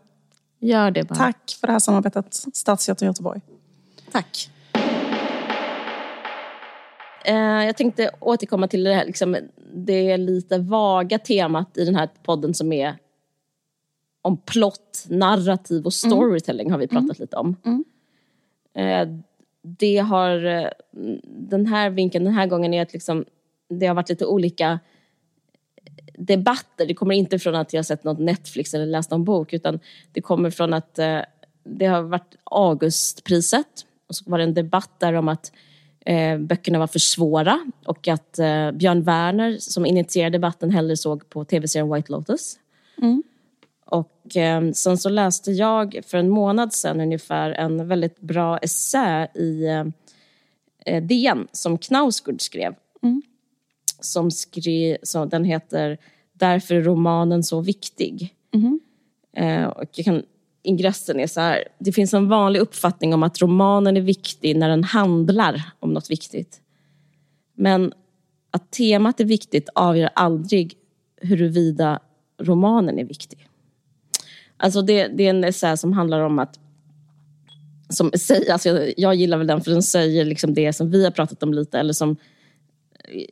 [0.59, 1.15] Gör det bara.
[1.15, 3.41] Tack för det här samarbetet, Stadsteatern Göteborg.
[4.11, 4.49] Tack.
[7.25, 7.35] Eh,
[7.65, 9.37] jag tänkte återkomma till det, här, liksom,
[9.73, 12.95] det lite vaga temat i den här podden som är
[14.27, 17.55] om plott, narrativ och storytelling har vi pratat lite om.
[18.73, 19.07] Eh,
[19.61, 20.69] det har, eh,
[21.23, 23.25] den här vinkeln den här gången är att liksom,
[23.69, 24.79] det har varit lite olika
[26.17, 26.85] debatter.
[26.85, 29.79] Det kommer inte från att jag sett något Netflix eller läst någon bok utan
[30.11, 31.19] det kommer från att eh,
[31.63, 35.51] det har varit Augustpriset och så var det en debatt där om att
[36.05, 41.29] eh, böckerna var för svåra och att eh, Björn Werner som initierade debatten hellre såg
[41.29, 42.59] på tv-serien White Lotus.
[43.87, 49.27] Och eh, sen så läste jag för en månad sedan ungefär en väldigt bra essä
[49.35, 49.85] i eh,
[50.85, 52.75] eh, DN som Knausgård skrev.
[53.99, 55.97] Som skrev, så den heter
[56.33, 58.35] Därför är romanen så viktig.
[59.35, 60.23] Eh, och jag kan,
[60.63, 61.63] ingressen är så här.
[61.79, 66.11] Det finns en vanlig uppfattning om att romanen är viktig när den handlar om något
[66.11, 66.61] viktigt.
[67.55, 67.93] Men
[68.51, 70.77] att temat är viktigt avgör aldrig
[71.21, 71.99] huruvida
[72.39, 73.47] romanen är viktig.
[74.57, 76.59] Alltså det, det är en eh, essä som handlar om att
[77.89, 81.03] som säger, alltså jag, jag gillar väl den för den säger liksom det som vi
[81.03, 82.17] har pratat om lite eller som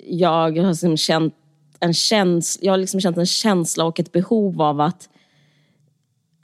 [0.07, 1.35] jag har liksom känt
[1.79, 5.09] en känsla, jag har liksom känt en känsla och ett behov av att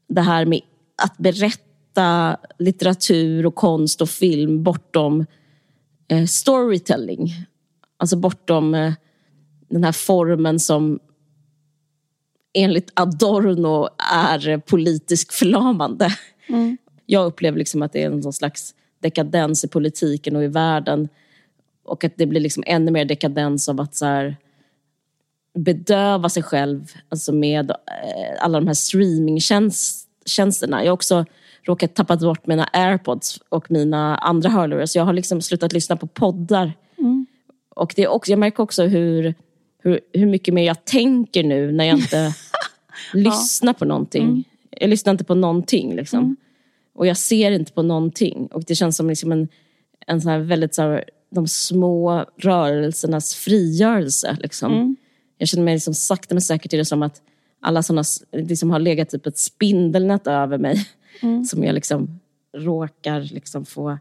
[0.07, 0.61] det här med
[1.03, 5.25] att berätta litteratur och konst och film bortom
[6.07, 7.33] eh, storytelling.
[7.97, 8.93] Alltså bortom eh,
[9.69, 10.99] den här formen som
[12.53, 16.09] enligt Adorno är politiskt förlamande.
[17.05, 21.09] Jag upplever liksom att det är en slags dekadens i politiken och i världen
[21.83, 24.37] Och att det blir liksom ännu mer dekadens av att så här,
[25.53, 27.75] bedöva sig själv alltså med eh,
[28.39, 30.83] alla de här streamingtjänsterna.
[30.83, 31.25] Jag har också
[31.63, 35.95] råkat tappa bort mina airpods och mina andra hörlurar så jag har liksom slutat lyssna
[35.95, 36.73] på poddar.
[36.97, 37.25] Mm.
[37.75, 39.35] Och det är också, jag märker också hur,
[39.83, 42.35] hur, hur mycket mer jag tänker nu när jag inte
[43.13, 44.23] lyssnar på någonting.
[44.23, 44.43] Mm.
[44.69, 45.95] Jag lyssnar inte på någonting.
[45.95, 46.35] Liksom.
[46.93, 48.47] Och jag ser inte på någonting.
[48.47, 49.47] Och det känns som liksom en,
[50.07, 54.37] en sån här väldigt så här, de små rörelsernas frigörelse.
[54.41, 54.73] Liksom.
[54.73, 54.95] Mm.
[55.37, 57.21] Jag känner mig liksom sakta men säkert är det som att
[57.59, 60.87] alla såna liksom har legat typ ett spindelnät över mig.
[61.23, 61.43] Mm.
[61.43, 62.19] Som jag liksom
[62.57, 63.97] råkar liksom få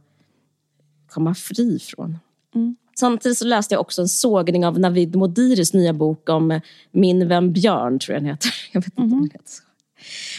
[1.09, 2.19] komma fri från.
[2.55, 2.77] Mm.
[3.01, 6.61] Samtidigt så läste jag också en sågning av Navid Modiris nya bok om eh,
[6.93, 8.51] Min vän Björn, tror jag den heter.
[8.73, 9.55] Jag vet inte om den heter.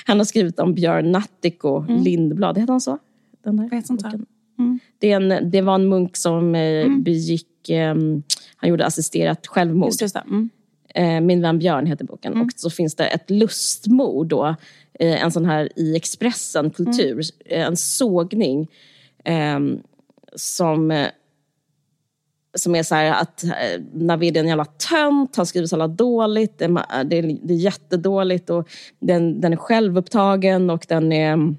[0.06, 2.98] Han har skrivit om Björn Nattiko Lindblad, heter han så?
[3.44, 4.08] Den där Vet inte.
[4.60, 4.80] Mm.
[5.00, 7.96] Det, är en, det var en munk som eh, begick, eh,
[8.56, 9.88] han gjorde assisterat självmord.
[9.88, 10.16] Just, just.
[10.16, 10.50] Mm.
[10.96, 12.42] Eh, Min vän Björn heter boken.
[12.42, 14.56] Och så finns det ett lustmord då,
[15.00, 18.68] en sån här i Expressen Kultur, eh, en sågning
[19.24, 19.60] eh,
[20.36, 21.08] som,
[22.54, 25.88] som är så här att eh, Navid är en jävla tönt, han skriver så jävla
[25.88, 31.12] dåligt, det är, det är, det är jättedåligt och den, den är självupptagen och den
[31.12, 31.58] är mm,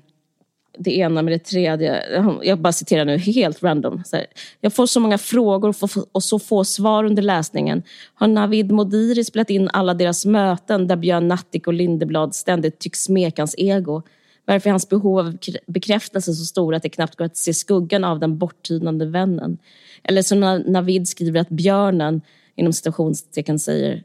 [0.79, 2.03] det ena med det tredje.
[2.43, 4.03] Jag bara citerar nu helt random.
[4.05, 4.27] Så här,
[4.61, 7.83] jag får så många frågor och, får, och så få svar under läsningen.
[8.15, 13.03] Har Navid Modiri spelat in alla deras möten där Björn Natthik och Lindeblad ständigt tycks
[13.03, 14.03] smeka hans ego?
[14.45, 15.37] Varför är hans behov av
[15.67, 19.59] bekräftelse så stora att det knappt går att se skuggan av den borttynande vännen?
[20.05, 22.21] Eller som Navid skriver att björnen,
[22.57, 24.03] inom citationstecken, säger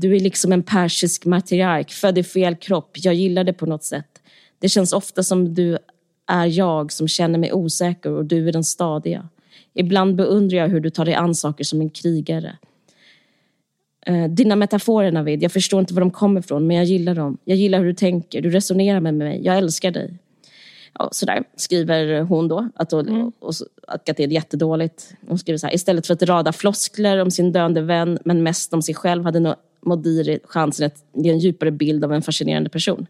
[0.00, 2.90] du är liksom en persisk matriark, född i fel kropp.
[2.94, 4.22] Jag gillar det på något sätt.
[4.58, 5.78] Det känns ofta som du
[6.26, 9.28] är jag som känner mig osäker och du är den stadiga.
[9.74, 12.58] Ibland beundrar jag hur du tar dig an saker som en krigare.
[14.06, 17.38] Eh, dina metaforer Navid, jag förstår inte var de kommer ifrån men jag gillar dem.
[17.44, 20.18] Jag gillar hur du tänker, du resonerar med mig, jag älskar dig.
[20.98, 23.04] Ja, sådär skriver hon då, att, och,
[23.40, 25.14] och, så- att det är jättedåligt.
[25.28, 28.74] Hon skriver så här, istället för att rada floskler om sin döende vän men mest
[28.74, 33.06] om sig själv hade Modiri chansen att ge en djupare bild av en fascinerande person.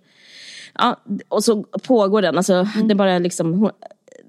[0.74, 0.96] Ja,
[1.28, 2.36] och så pågår den.
[2.36, 3.70] Alltså, det är bara liksom, hon,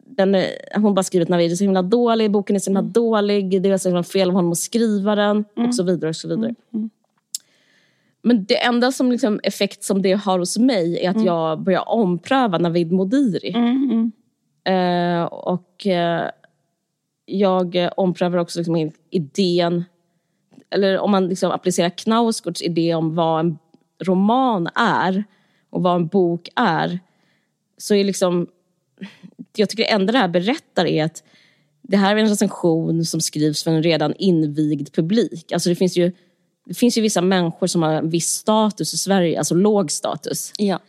[0.06, 0.44] den,
[0.76, 3.70] hon bara skrivit att Navid är så himla dålig, boken är så himla dålig, det
[3.70, 6.10] är så himla fel av honom att skriva den och så vidare.
[6.10, 6.56] Och så vidare.
[8.22, 11.90] Men det enda som liksom, effekt som det har hos mig är att jag börjar
[11.90, 13.54] ompröva Navid Modiri.
[13.56, 14.12] Mm, mm.
[14.64, 16.30] Eh, och eh,
[17.26, 19.86] jag omprövar också liksom idén,
[20.70, 23.58] eller om man liksom applicerar Knausgårds idé om vad en
[24.04, 25.24] roman är
[25.70, 27.00] och vad en bok är,
[27.78, 28.48] så är liksom,
[29.56, 31.24] jag tycker det enda det här berättar är att
[31.82, 35.52] det här är en recension som skrivs för en redan invigd publik.
[35.52, 36.12] Alltså det finns ju,
[36.70, 40.54] det finns ju vissa människor som har en viss status i Sverige, alltså låg status.
[40.58, 40.80] Ja.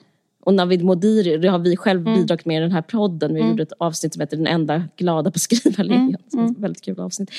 [0.41, 3.35] Och Navid Modiri, det har vi själv bidragit med i den här podden.
[3.35, 6.21] Vi gjorde ett avsnitt som heter Den enda glada på skrivarlinjen.
[6.39, 7.31] Är ett väldigt kul avsnitt.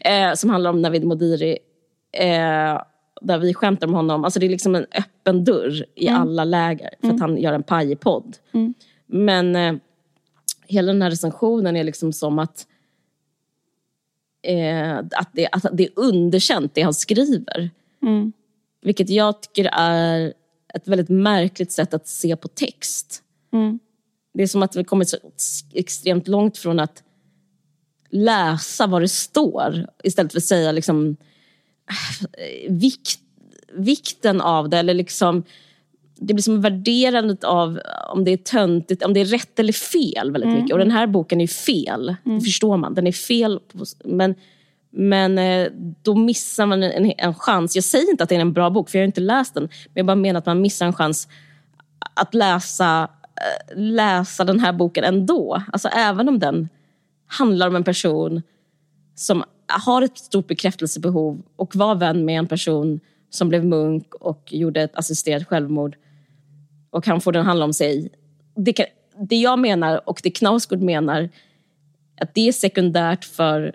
[0.00, 1.58] Eh, som handlar om Navid Modiri.
[2.12, 2.82] Eh,
[3.22, 4.24] där vi skämtar om honom.
[4.24, 6.90] Alltså det är liksom en öppen dörr i alla läger.
[7.00, 8.36] För att han gör en pajig podd.
[9.06, 9.74] Men eh,
[10.66, 12.66] hela den här recensionen är liksom som att
[14.42, 17.70] eh, att, det, att det är underkänt det han skriver.
[18.02, 18.32] Mm.
[18.82, 20.34] Vilket jag tycker är
[20.74, 23.22] ett väldigt märkligt sätt att se på text.
[23.52, 23.78] Mm.
[24.34, 25.16] Det är som att vi kommit så
[25.72, 27.02] extremt långt från att
[28.10, 31.16] läsa vad det står istället för att säga liksom,
[31.90, 33.20] äh, vikt,
[33.72, 34.78] vikten av det.
[34.78, 35.44] Eller liksom,
[36.16, 37.80] det blir som värderandet av
[38.12, 40.72] om det är töntigt, om det är rätt eller fel väldigt mycket.
[40.72, 42.94] Och den här boken är fel, det förstår man.
[42.94, 43.60] Den är fel,
[44.04, 44.34] men,
[44.90, 45.68] men eh,
[46.02, 47.74] då missar man en, en chans.
[47.74, 49.62] Jag säger inte att det är en bra bok, för jag har inte läst den.
[49.62, 51.28] Men jag bara menar att man missar en chans
[52.14, 55.62] att läsa, eh, läsa den här boken ändå.
[55.72, 56.68] Alltså även om den
[57.26, 58.42] handlar om en person
[59.14, 59.44] som
[59.84, 64.82] har ett stort bekräftelsebehov och var vän med en person som blev munk och gjorde
[64.82, 65.96] ett assisterat självmord
[66.90, 68.08] och han får den handla om sig.
[68.56, 68.86] Det, kan,
[69.18, 71.28] det jag menar och det Knausgård menar
[72.20, 73.74] att det är sekundärt för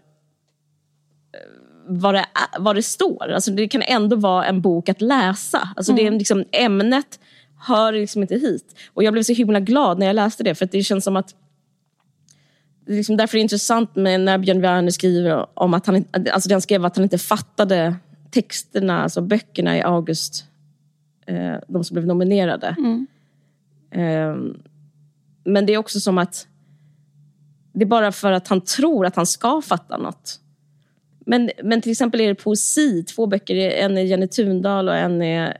[1.88, 2.25] vad det,
[2.59, 3.31] vad det står.
[3.31, 5.69] Alltså det kan ändå vara en bok att läsa.
[5.75, 7.19] Alltså det är liksom, ämnet
[7.59, 8.75] hör liksom inte hit.
[8.93, 11.36] Och jag blev så himla glad när jag läste det för det känns som att
[12.88, 16.55] liksom därför är det intressant med när Björn Werner skriver om att han, alltså det
[16.55, 17.95] han skrev att han inte fattade
[18.31, 20.45] texterna, alltså böckerna i August,
[21.25, 22.75] eh, de som blev nominerade.
[23.91, 24.36] Eh,
[25.43, 26.47] men det är också som att
[27.73, 30.39] det är bara för att han tror att han ska fatta något.
[31.26, 35.21] Men, men till exempel är det poesi, två böcker, en är Jenny Tundahl och en
[35.21, 35.57] är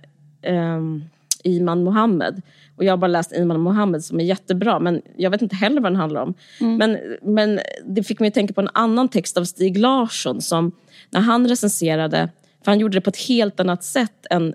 [0.47, 1.03] um,
[1.43, 2.41] Iman Mohammed.
[2.76, 5.82] Och jag har bara läst Iman Mohammed som är jättebra, men jag vet inte heller
[5.82, 6.34] vad den handlar om.
[6.61, 6.78] Mm.
[6.78, 10.72] Men, men det fick mig att tänka på en annan text av Stig Larsson som
[11.09, 12.30] när han recenserade,
[12.63, 14.53] för han gjorde det på ett helt annat sätt än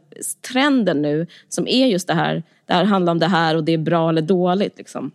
[0.52, 3.72] trenden nu, som är just det här, det här handlar om det här och det
[3.72, 4.78] är bra eller dåligt.
[4.78, 5.10] Liksom.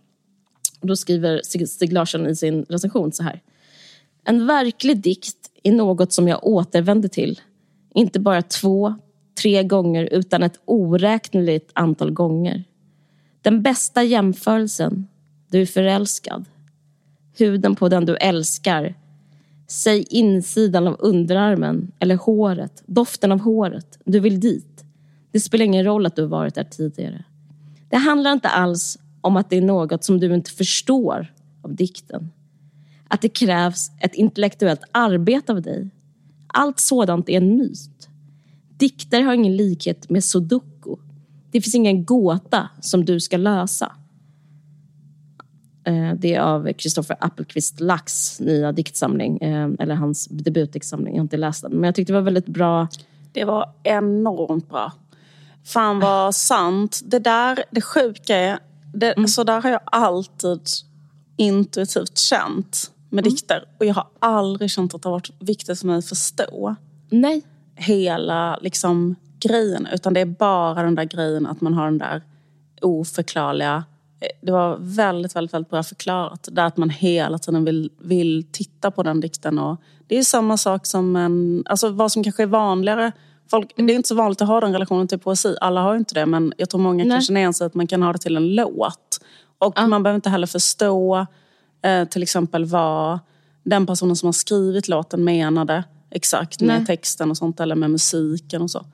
[0.80, 3.40] Och då skriver Stig Larsson i sin recension så här.
[4.24, 5.36] En verklig dikt
[5.66, 7.40] är något som jag återvänder till.
[7.94, 8.94] Inte bara två,
[9.42, 12.64] tre gånger utan ett oräkneligt antal gånger.
[13.42, 15.06] Den bästa jämförelsen.
[15.50, 16.44] Du är förälskad.
[17.38, 18.94] Huden på den du älskar.
[19.68, 23.98] Säg insidan av underarmen eller håret, doften av håret.
[24.04, 24.84] Du vill dit.
[25.30, 27.24] Det spelar ingen roll att du har varit där tidigare.
[27.88, 32.30] Det handlar inte alls om att det är något som du inte förstår av dikten.
[33.08, 35.90] Att det krävs ett intellektuellt arbete av dig.
[36.46, 38.08] Allt sådant är en myt.
[38.76, 40.96] Dikter har ingen likhet med sudoku.
[41.50, 43.92] Det finns ingen gåta som du ska lösa.
[45.84, 51.14] Eh, det är av Kristoffer Appelqvist Lax nya diktsamling, eh, eller hans debutdiktsamling.
[51.14, 52.88] Jag har inte läst den, men jag tyckte det var väldigt bra.
[53.32, 54.92] Det var enormt bra.
[55.64, 57.00] Fan vad sant.
[57.04, 58.58] Det där, det sjuka är,
[58.94, 59.28] det, mm.
[59.28, 60.60] så där har jag alltid
[61.36, 63.34] intuitivt känt med mm.
[63.34, 63.64] dikter.
[63.78, 66.76] Och jag har aldrig känt att det har varit viktigt för mig att förstå.
[67.10, 67.42] Nej.
[67.74, 69.88] Hela liksom, grejen.
[69.92, 72.22] Utan det är bara den där grejen att man har den där
[72.82, 73.84] oförklarliga...
[74.20, 76.48] Eh, det var väldigt, väldigt, väldigt bra förklarat.
[76.52, 79.58] Det att man hela tiden vill, vill titta på den dikten.
[79.58, 81.62] Och det är samma sak som en...
[81.66, 83.12] Alltså vad som kanske är vanligare.
[83.50, 85.56] Folk, Det är inte så vanligt att ha den relationen till poesi.
[85.60, 86.26] Alla har inte det.
[86.26, 87.10] Men jag tror många Nej.
[87.10, 89.20] kan känna igen sig att man kan ha det till en låt.
[89.58, 89.86] Och ja.
[89.86, 91.26] man behöver inte heller förstå
[91.86, 93.18] eh, till exempel vad
[93.62, 96.86] den personen som har skrivit låten menade exakt med Nej.
[96.86, 98.86] texten och sånt eller med musiken och så.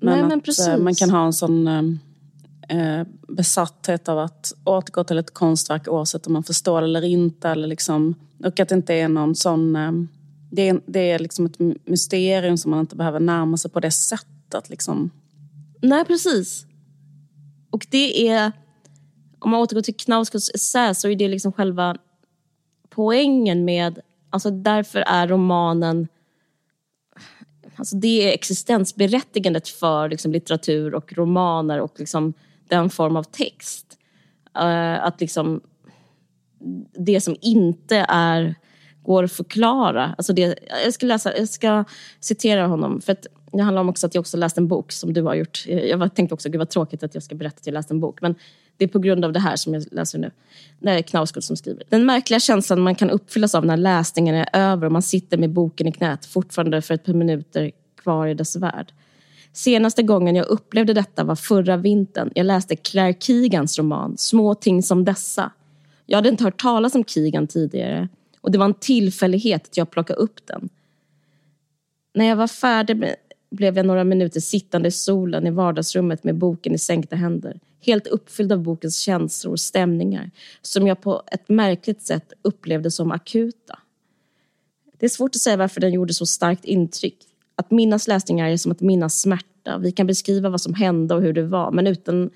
[0.00, 0.78] Men, Nej, men att precis.
[0.78, 1.82] man kan ha en sån eh,
[2.78, 7.48] eh, besatthet av att återgå till ett konstverk oavsett om man förstår det eller inte.
[7.48, 9.76] Eller liksom, och att det inte är någon sån...
[9.76, 9.92] Eh,
[10.50, 13.90] det, är, det är liksom ett mysterium som man inte behöver närma sig på det
[13.90, 14.68] sättet.
[14.68, 15.10] Liksom.
[15.82, 16.66] Nej, precis.
[17.70, 18.52] Och det är...
[19.44, 21.96] Om man återgår till Knausgårds essä så är det liksom själva
[22.88, 24.00] poängen med...
[24.30, 26.08] Alltså därför är romanen
[27.76, 32.34] Alltså det är existensberättigandet för liksom, litteratur och romaner och liksom,
[32.68, 33.98] den form av text.
[34.58, 35.60] Uh, att liksom,
[36.92, 38.54] det som inte är,
[39.02, 40.14] går att förklara.
[40.18, 41.84] Alltså det, jag, ska läsa, jag ska
[42.20, 43.00] citera honom.
[43.00, 43.26] För att
[43.56, 45.66] det handlar om också att jag också läst en bok som du har gjort.
[45.66, 48.20] Jag tänkte också, gud vad tråkigt att jag ska berätta att jag läst en bok.
[48.20, 48.34] Men
[48.76, 50.30] det är på grund av det här som jag läser nu.
[50.78, 51.82] Det är Knausgård som skriver.
[51.88, 55.50] Den märkliga känslan man kan uppfyllas av när läsningen är över och man sitter med
[55.50, 57.70] boken i knät fortfarande för ett par minuter
[58.02, 58.92] kvar i dess värld.
[59.52, 62.30] Senaste gången jag upplevde detta var förra vintern.
[62.34, 65.50] Jag läste Claire Keegans roman Små ting som dessa.
[66.06, 68.08] Jag hade inte hört talas om Keegan tidigare
[68.40, 70.68] och det var en tillfällighet att jag plockade upp den.
[72.14, 73.16] När jag var färdig med
[73.54, 77.60] blev jag några minuter sittande i solen i vardagsrummet med boken i sänkta händer.
[77.80, 80.30] Helt uppfylld av bokens känslor och stämningar
[80.62, 83.78] som jag på ett märkligt sätt upplevde som akuta.
[84.98, 87.18] Det är svårt att säga varför den gjorde så starkt intryck.
[87.56, 89.78] Att minnas läsningar är som att minnas smärta.
[89.78, 92.30] Vi kan beskriva vad som hände och hur det var, men utan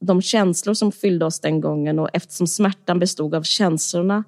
[0.00, 4.24] de känslor som fyllde oss den gången och eftersom smärtan bestod av känslorna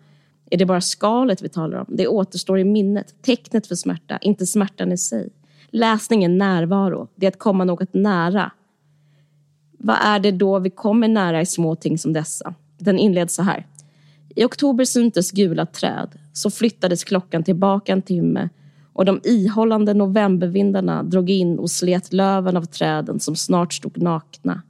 [0.51, 1.87] är det bara skalet vi talar om.
[1.89, 5.31] Det återstår i minnet, tecknet för smärta, inte smärtan i sig.
[5.77, 8.53] Läsning är närvaro, det är att komma något nära.
[9.79, 12.55] Vad är det då vi kommer nära i små ting som dessa?
[12.79, 13.67] Den inleds så här.
[14.37, 18.49] I oktober syntes gula träd, så flyttades klockan tillbaka en timme
[18.93, 24.63] och de ihållande novembervindarna drog in och slet löven av träden som snart stod nakna.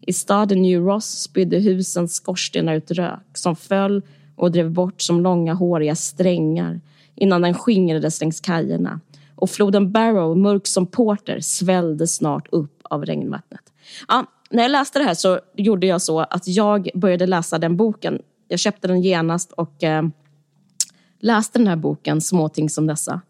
[0.00, 4.02] I staden New Ross spydde husens skorstenar ut rök som föll
[4.36, 6.80] och drev bort som långa håriga strängar
[7.14, 9.00] innan den skingrades längs kajerna
[9.36, 13.72] och floden Barrow, mörk som porter, svällde snart upp av regnvattnet.
[14.08, 17.76] Ja, när jag läste det här så gjorde jag så att jag började läsa den
[17.76, 18.22] boken.
[18.48, 20.02] Jag köpte den genast och eh,
[21.20, 23.20] läste den här boken, Småting som dessa.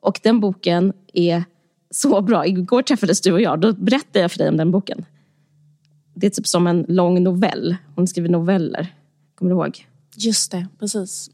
[0.00, 1.44] Och den boken är
[1.90, 2.46] så bra.
[2.46, 3.60] Igår träffades du och jag.
[3.60, 5.04] Då berättade jag för dig om den boken.
[6.14, 7.76] Det är typ som en lång novell.
[7.94, 8.94] Hon skriver noveller.
[9.34, 9.86] Kommer du ihåg?
[10.16, 11.30] Just det, precis.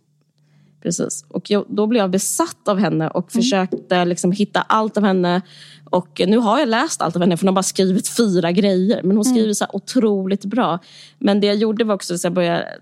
[0.83, 1.24] Precis.
[1.28, 5.43] Och jag, då blev jag besatt av henne och försökte liksom hitta allt av henne.
[5.85, 9.03] Och nu har jag läst allt av henne för hon har bara skrivit fyra grejer.
[9.03, 10.78] Men hon skriver så här otroligt bra.
[11.18, 12.78] Men det jag gjorde var också att jag började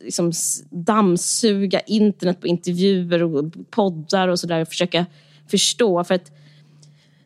[0.00, 0.32] liksom,
[0.70, 4.60] dammsuga internet på intervjuer och poddar och sådär.
[4.60, 5.06] Och försöka
[5.50, 6.04] förstå.
[6.04, 6.30] För att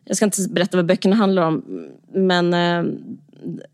[0.05, 2.93] jag ska inte berätta vad böckerna handlar om, men eh,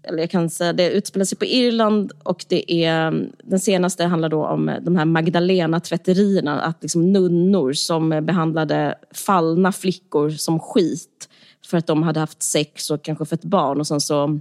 [0.03, 4.29] eller jag kan säga det utspelar sig på Irland och det är, den senaste handlar
[4.29, 11.29] då om de här Magdalena-tvätterierna, att liksom nunnor som behandlade fallna flickor som skit
[11.65, 14.39] för att de hade haft sex och kanske fött barn och sen så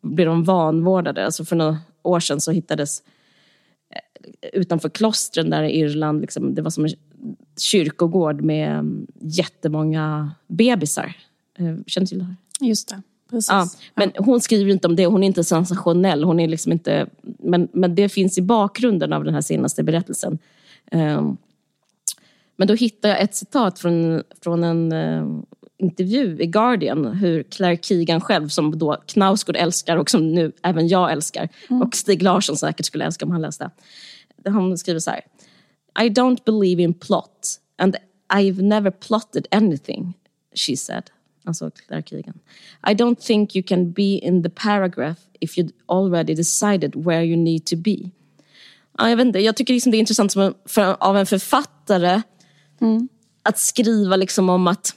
[0.00, 1.24] blev de vanvårdade.
[1.24, 3.02] Alltså för några år sedan så hittades
[3.90, 6.90] eh, utanför klostren där i Irland, liksom, det var som en
[7.60, 11.16] kyrkogård med jättemånga bebisar.
[11.58, 12.36] Eh, känner du till det här?
[12.60, 13.02] Just det.
[13.30, 13.48] Precis.
[13.50, 16.24] Ja, men hon skriver inte om det, hon är inte sensationell.
[16.24, 20.38] Hon är liksom inte, men, men det finns i bakgrunden av den här senaste berättelsen.
[20.90, 21.36] Ehm,
[22.56, 25.26] men då hittade jag ett citat från, från en eh,
[25.78, 30.88] intervju i Guardian hur Claire Keegan själv, som då Knausgård älskar och som nu även
[30.88, 31.48] jag älskar
[31.82, 33.70] och Stig Larsson säkert skulle älska om han läste.
[34.44, 35.20] Han skriver så här.
[36.00, 37.96] I don't believe in plot and
[38.32, 40.14] I've never plotted anything,
[40.54, 41.10] she said.
[41.50, 41.70] Alltså
[42.06, 42.38] Keegan.
[42.90, 47.36] I don't think you can be in the paragraph if you'd already decided where you
[47.36, 48.10] need to be.
[48.98, 52.22] Ja, jag, vet inte, jag tycker liksom det är intressant en, för, av en författare
[53.42, 54.94] att skriva liksom om att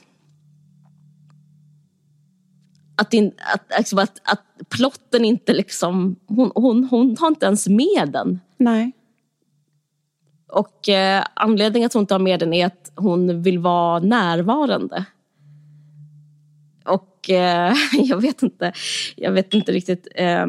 [2.96, 6.16] att, det, att, liksom att, att plotten inte liksom...
[6.26, 8.40] Hon, hon, hon har inte ens med den.
[8.56, 8.92] Nej.
[10.48, 15.04] Och eh, anledningen att hon inte har med den är att hon vill vara närvarande.
[17.24, 18.72] Och eh, jag vet inte,
[19.16, 20.46] jag vet inte riktigt eh,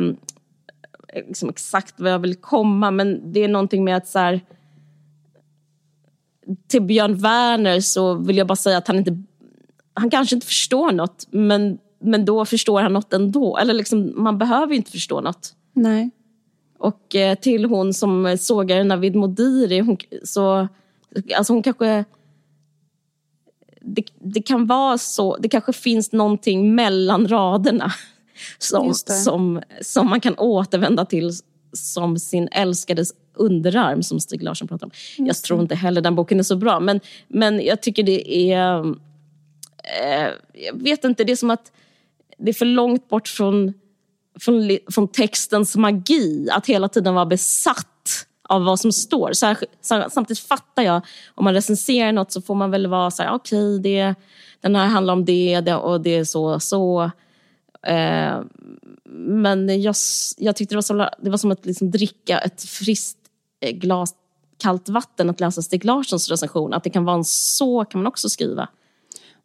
[1.27, 4.41] liksom exakt vad jag vill komma, men det är någonting med att så här,
[6.67, 9.23] till Björn Werner så vill jag bara säga att han inte,
[9.93, 13.57] han kanske inte förstår något, men, men då förstår han något ändå.
[13.57, 15.53] Eller liksom, man behöver ju inte förstå något.
[15.73, 16.09] Nej.
[16.77, 20.67] Och eh, till hon som sågar Navid Modiri, hon, så,
[21.37, 22.05] alltså hon kanske...
[23.85, 27.93] Det, det kan vara så, det kanske finns någonting mellan raderna
[28.57, 31.31] som, Just som, som man kan återvända till
[31.73, 34.91] som sin älskades underarm som Stig Larsson pratar om.
[35.17, 38.79] jag tror inte heller den boken är så bra, men, men jag tycker det är...
[40.01, 41.71] Eh, jag vet inte, det är som att
[42.37, 43.73] det är för långt bort från
[44.39, 47.87] från, från textens magi, att hela tiden vara besatt
[48.49, 49.33] av vad som står.
[49.33, 51.01] Sa- samtidigt fattar jag,
[51.35, 54.15] om man recenserar något så får man väl vara så här, okej, det,
[54.61, 57.11] den här handlar om det, det och det är så så.
[57.87, 58.39] Eh,
[59.09, 59.95] men jag,
[60.37, 63.17] jag tyckte det var, så, det var som att liksom dricka ett friskt
[63.59, 64.13] eh, glas
[64.57, 66.73] kallt vatten att läsa Stig Larssons recension.
[66.73, 68.67] Att det kan vara en så kan man också skriva.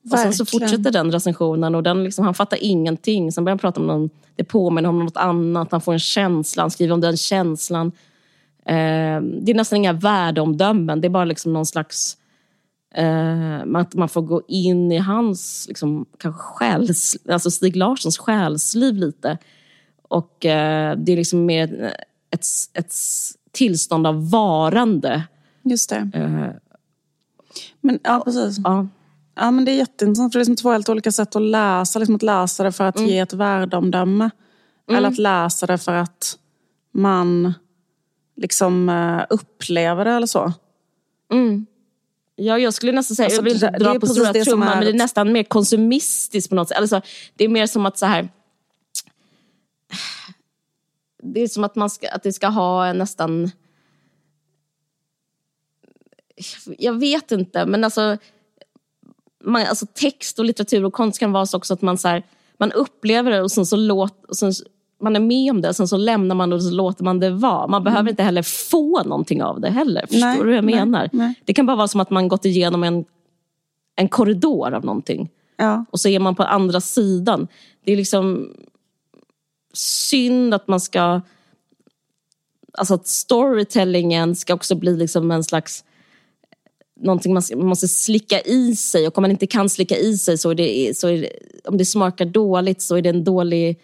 [0.04, 0.68] Och sen så Verkligen.
[0.68, 3.32] fortsätter den recensionen och den liksom, han fattar ingenting.
[3.32, 6.62] Sen börjar han prata om någon, det påminner om något annat, han får en känsla,
[6.62, 7.92] han skriver om den känslan.
[8.70, 12.16] Eh, det är nästan inga värdeomdömen, det är bara liksom någon slags...
[12.94, 18.94] Eh, att man får gå in i hans liksom, kanske själs, alltså Stig Larssons själsliv
[18.94, 19.38] lite.
[20.02, 21.94] Och eh, det är liksom mer
[22.30, 22.94] ett, ett
[23.52, 25.22] tillstånd av varande.
[25.62, 26.10] Just det.
[26.14, 26.50] Eh,
[27.80, 28.58] Men, ja, precis.
[28.64, 28.88] ja.
[29.34, 31.98] Ja, men det är jätteintressant, för det är liksom två helt olika sätt att läsa.
[31.98, 34.30] Liksom att läsa det för att ge ett värdeomdöme.
[34.90, 36.38] Eller att läsa det för att
[36.92, 37.54] man
[38.40, 40.52] liksom eh, upplever det eller så.
[41.32, 41.66] Mm.
[42.36, 44.74] Ja, jag skulle nästan säga, Alltså, jag vill inte dra är på stora trumman, är
[44.74, 46.78] men det är nästan mer konsumistiskt på något sätt.
[46.78, 47.00] Alltså,
[47.36, 48.28] det är mer som att så här...
[51.22, 53.50] Det är som att, man ska, att det ska ha nästan...
[56.78, 58.16] Jag vet inte, men alltså,
[59.44, 62.26] man, alltså text och litteratur och konst kan vara så också att man, så här,
[62.58, 64.52] man upplever det och sen så låt, och sen,
[65.00, 67.30] man är med om det och sen så lämnar man och så låter man det
[67.30, 67.66] vara.
[67.66, 70.00] Man behöver inte heller få någonting av det heller.
[70.06, 71.08] Förstår Nej, du hur jag nej, menar?
[71.12, 71.34] nej.
[71.44, 73.04] Det kan bara vara som att man gått igenom en,
[73.96, 75.84] en korridor av någonting Ja.
[75.90, 77.48] och så är man på andra sidan.
[77.84, 78.54] Det är liksom
[79.72, 81.20] synd att man ska...
[82.72, 85.84] Alltså att storytellingen ska också bli liksom en slags
[87.00, 90.50] någonting man måste slicka i sig och om man inte kan slicka i sig så
[90.50, 91.30] är det, så är det,
[91.64, 93.78] om det smakar dåligt så är det en dålig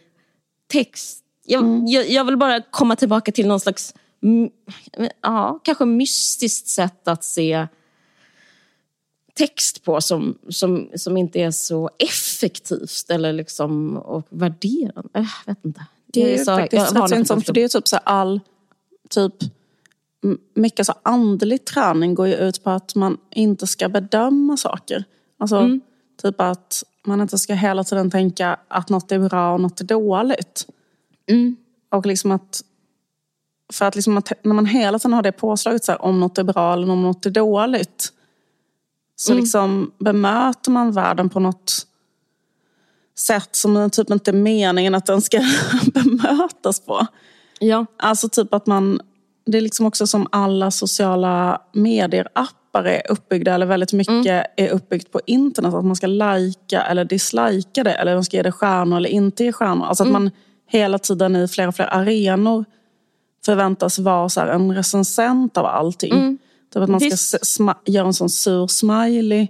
[0.66, 1.22] text.
[1.44, 4.50] Jag, jag, jag vill bara komma tillbaka till någon slags, mm,
[5.22, 7.66] ja, kanske mystiskt sätt att se
[9.34, 15.08] text på som, som, som inte är så effektivt eller liksom, och värderande.
[15.12, 15.86] Jag vet inte.
[16.06, 18.40] Det är så- faktiskt rätt för det är typ så all
[19.10, 19.34] typ
[20.54, 25.04] mycket så andlig träning går ju ut på att man inte ska bedöma saker.
[25.38, 25.78] Alltså
[26.22, 29.84] typ att man inte ska hela tiden tänka att något är bra och något är
[29.84, 30.66] dåligt.
[31.90, 32.62] Och liksom att
[33.72, 36.38] för att, liksom att när man hela tiden har det påslaget så här, om något
[36.38, 38.12] är bra eller om något är dåligt.
[39.16, 41.86] Så liksom bemöter man världen på något
[43.18, 45.40] sätt som typ inte är meningen att den ska
[45.94, 47.06] bemötas på.
[47.58, 47.86] Ja.
[47.96, 49.00] Alltså typ att man,
[49.46, 55.12] det är liksom också som alla sociala medier-appar är uppbyggda, eller väldigt mycket är uppbyggt
[55.12, 55.74] på internet.
[55.74, 59.44] Att man ska lajka eller dislika det, eller man ska ge det stjärnor eller inte
[59.44, 59.86] ge stjärnor.
[59.86, 60.30] Alltså att man
[60.68, 62.64] hela tiden i fler och fler arenor
[63.44, 66.38] förväntas vara så en recensent av allting.
[66.74, 69.42] Typ att man ska göra en sån sur smiley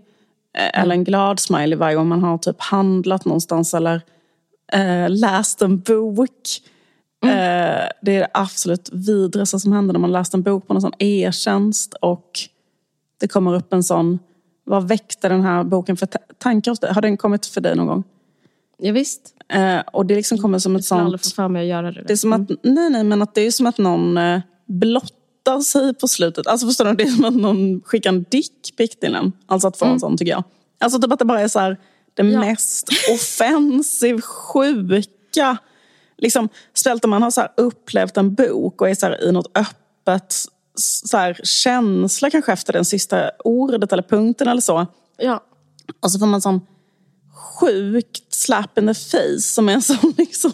[0.58, 4.02] eh, eller en glad smiley varje gång man har typ handlat någonstans eller
[4.72, 6.30] eh, läst en bok.
[7.24, 10.82] Eh, det är det absolut vidrigaste som händer när man läst en bok på någon
[10.82, 12.30] sån e-tjänst och
[13.20, 14.18] det kommer upp en sån,
[14.64, 16.92] vad väckte den här boken för ta- tankar hos dig?
[16.92, 18.04] Har den kommit för dig någon gång?
[18.78, 19.34] Ja, visst.
[19.48, 21.26] Eh, och det liksom kommer som ett sånt...
[21.26, 22.02] få för mig att göra det.
[22.06, 25.60] Det är som att, nej, nej, men att det är som att någon eh, blottar
[25.60, 26.46] sig på slutet.
[26.46, 26.92] Alltså förstår du?
[26.94, 29.32] Det är som att någon skickar en dickpic till en.
[29.46, 30.44] Alltså att få en sån tycker jag.
[30.80, 31.76] Alltså typ att det bara är så här,
[32.14, 32.40] det Ja.
[32.40, 35.56] mest offensiv, sjuka.
[36.18, 39.50] Liksom, speciellt om man har så upplevt en bok och är så här i något
[39.58, 40.34] öppet
[40.76, 44.86] så här, känsla kanske efter den sista ordet eller punkten eller så.
[45.16, 45.44] Ja.
[46.00, 46.60] Och så får man sån
[47.36, 50.52] sjukt slap in the face som är en sån liksom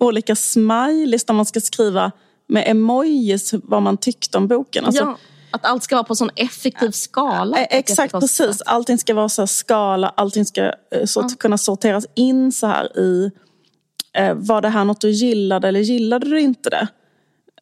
[0.00, 2.12] olika smileys där man ska skriva
[2.46, 4.84] med emojis vad man tyckte om boken.
[4.84, 5.18] Alltså, ja.
[5.50, 7.58] Att allt ska vara på sån effektiv skala.
[7.58, 8.62] jag Exakt, precis.
[8.62, 12.98] Allting ska vara så här skala, allting ska eh, sort, kunna sorteras in så här
[12.98, 13.30] i
[14.12, 16.88] eh, var det här något du gillade eller gillade du inte det?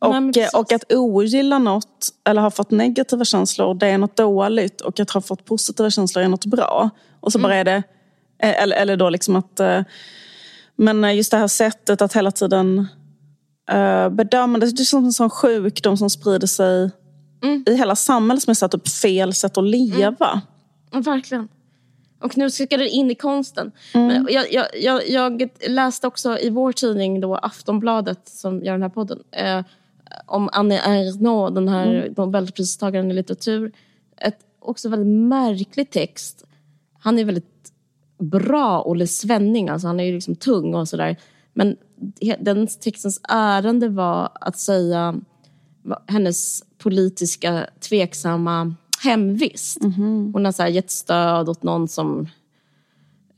[0.01, 3.99] Nej, men Och, eh, och att ogilla något eller ha fått negativa känslor, det är
[3.99, 4.81] något dåligt.
[4.81, 6.91] Och att ha fått positiva känslor är något bra.
[7.21, 7.83] Och så bara är det,
[8.43, 9.61] eh, eller, eller då liksom att...
[9.61, 9.83] eh,
[10.77, 12.87] Men just det här sättet att hela tiden
[14.11, 16.91] bedöma, det är som en sån sjukdom som sprider sig
[17.67, 20.41] i hela samhället som är här typ fel sätt att leva.
[20.91, 21.49] Ja, verkligen.
[22.23, 23.73] Och nu ska det in i konsten.
[23.95, 24.07] Mm.
[24.09, 28.83] Men jag, jag, jag, jag läste också i vår tidning, då, Aftonbladet, som gör den
[28.83, 29.65] här podden, eh,
[30.27, 32.15] om Annie Ernaux, den här Mm.
[32.17, 33.73] Nobelpristagaren i litteratur.
[34.17, 36.45] Ett också väldigt märklig text.
[36.99, 37.73] Han är väldigt
[38.19, 39.69] bra, Olle Svenning.
[39.69, 41.17] Alltså han är ju liksom tung och sådär.
[41.55, 41.77] Men
[42.39, 45.15] den textens ärende var att säga
[46.07, 49.83] hennes politiska tveksamma hemvist.
[50.33, 52.29] Hon har så här gett stöd åt någon som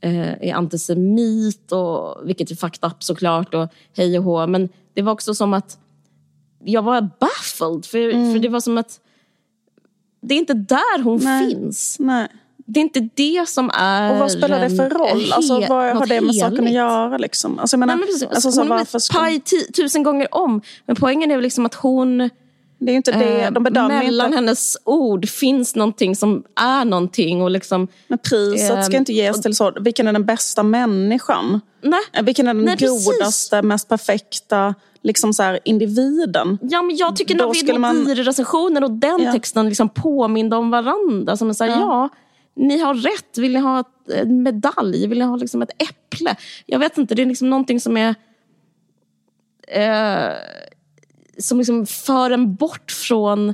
[0.01, 3.67] eh, är antisemit, och, vilket är fucked up såklart, och
[3.97, 4.47] hej och hå.
[4.47, 5.77] Men det var också som att
[6.63, 8.99] jag var baffled, för, för det var som att
[10.21, 11.49] det är inte där hon Nej.
[11.49, 11.95] finns.
[11.99, 12.27] Nej.
[12.65, 14.11] Det är inte det som är...
[14.13, 15.31] Och vad spelar det för roll?
[15.33, 17.17] Alltså, vad har det med saken att göra?
[17.17, 17.59] Liksom?
[17.59, 18.27] Alltså, jag menar, Nej, men precis.
[18.27, 19.19] alltså, så, hon har varför blivit ska...
[19.19, 19.39] paj
[19.75, 20.61] tusen gånger om.
[20.85, 22.29] Men poängen är väl liksom att hon...
[22.81, 24.35] Det är ju inte det, eh, de bedömer ju mellan inte...
[24.37, 27.41] hennes ord finns någonting som är någonting.
[27.41, 31.61] Och liksom, Men priset ska Ehm, inte ges till så, vilken är den bästa människan?
[31.81, 31.99] nej.
[32.13, 33.05] Eh, Vilken är den Nej, precis.
[33.05, 36.57] godaste, mest perfekta liksom så här, individen?
[36.61, 39.31] Ja, men jag tycker Då Navid Modiri-recensionen och den Ja.
[39.31, 41.37] texten liksom påminde om varandra.
[41.37, 42.09] Som är så här, ja.
[42.55, 43.37] ni har rätt.
[43.37, 45.07] Vill ni ha ett, en medalj?
[45.07, 46.35] Vill ni ha liksom ett äpple?
[46.65, 48.15] Jag vet inte, det är liksom någonting som är...
[49.67, 50.33] Eh,
[51.37, 53.53] som liksom för en bort från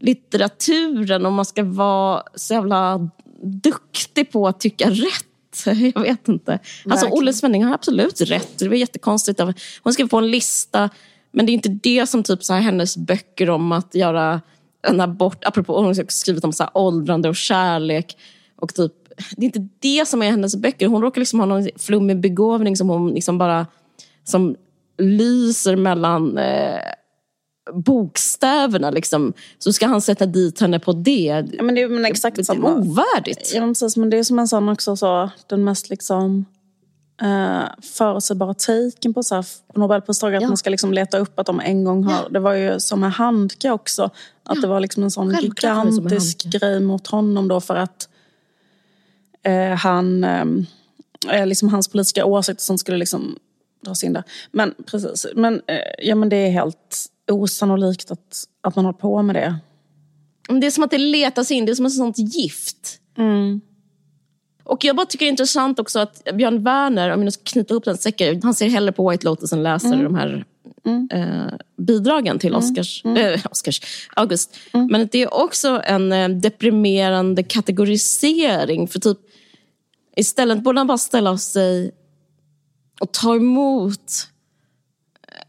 [0.00, 3.10] litteraturen och man ska vara så jävla
[3.42, 5.27] duktig på att tycka rätt.
[5.94, 6.58] Jag vet inte.
[6.90, 7.06] Alltså.
[7.06, 8.58] Olle Svenning har absolut rätt.
[8.58, 9.40] Det var jättekonstigt.
[9.82, 10.90] Hon skrev på en lista,
[11.32, 14.40] men det är inte det som typ så här hennes böcker om att göra
[14.86, 18.16] en abort, apropå hon har skrivit om så här åldrande och kärlek.
[18.56, 18.92] Och typ,
[19.36, 20.86] det är inte det som är hennes böcker.
[20.86, 23.66] Hon råkar liksom ha någon flummig begåvning som hon liksom bara
[24.24, 24.56] som
[24.98, 26.80] lyser mellan eh,
[27.74, 28.90] bokstäverna.
[28.90, 29.32] Liksom.
[29.58, 31.44] Så ska han sätta dit henne på det.
[31.52, 32.74] Ja, men det är men exakt Det samma.
[32.74, 33.52] ovärdigt.
[33.54, 36.44] Ja, men precis, men det är som en sån också så, den mest liksom
[37.22, 40.36] eh, förutsägbara taken på, så här, på Nobelpristagare.
[40.36, 40.48] Att Ja.
[40.48, 42.28] man ska liksom leta upp att de en gång har...
[42.30, 44.10] Det var ju som med Handke också.
[44.42, 48.08] Att det var liksom en sån Självklart gigantisk grej mot honom då för att
[49.42, 50.24] eh, han...
[50.24, 50.66] ehm,
[51.32, 53.38] Eh, liksom hans politiska åsikter som skulle liksom
[53.84, 54.22] dras in där.
[54.50, 59.22] Men precis, men, eh, ja, men det är helt osannolikt att, att man håller på
[59.22, 59.58] med det.
[60.60, 63.00] Det är som att det letas in, det är som ett sånt gift.
[64.64, 67.42] Och jag bara tycker det är intressant också att Björn Werner, om jag nu ska
[67.44, 70.44] knyta ihop den säcken, han ser hellre på White Lotus än läser de här
[71.10, 73.80] eh, bidragen till Oscars, eh, Oscars
[74.16, 74.56] August.
[74.72, 78.88] Men det är också en eh, deprimerande kategorisering.
[78.88, 79.18] För typ,
[80.16, 81.90] istället borde man bara ställa sig
[83.00, 84.28] och ta emot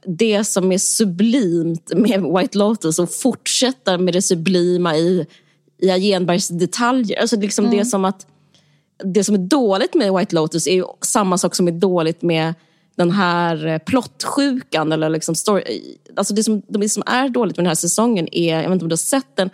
[0.06, 5.26] det som är sublimt med White Lotus och fortsätta med det sublima i,
[5.78, 7.20] i Agenbergs detaljer.
[7.20, 8.26] Alltså liksom det som att
[9.04, 12.54] det som är dåligt med White Lotus är ju samma sak som är dåligt med
[12.96, 14.92] den här eh, plottsjukan.
[14.92, 15.96] Eller liksom story.
[16.16, 18.86] Alltså det, som, det som är dåligt med den här säsongen är, jag vet inte
[18.86, 19.50] om du har sett den,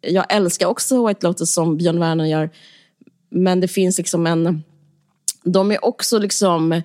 [0.00, 2.50] jag älskar också White Lotus som Björn Werner gör,
[3.30, 4.62] men det finns liksom en...
[5.44, 6.82] De är också liksom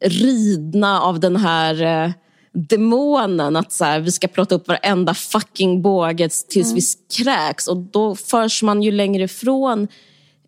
[0.00, 2.12] ridna av den här eh,
[2.58, 6.80] demonen att så här, vi ska plocka upp varenda fucking båge tills vi
[7.24, 7.68] kräks.
[7.68, 9.88] Och då förs man ju längre ifrån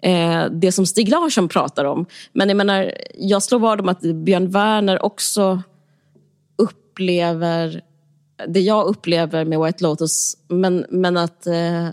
[0.03, 2.07] eh, det som Stig Larsson pratar om.
[2.33, 5.63] Men jag menar, jag slår vad om att Björn Werner också
[6.57, 7.83] upplever
[8.49, 10.37] det jag upplever med White Lotus.
[10.49, 11.89] Men, men att eh,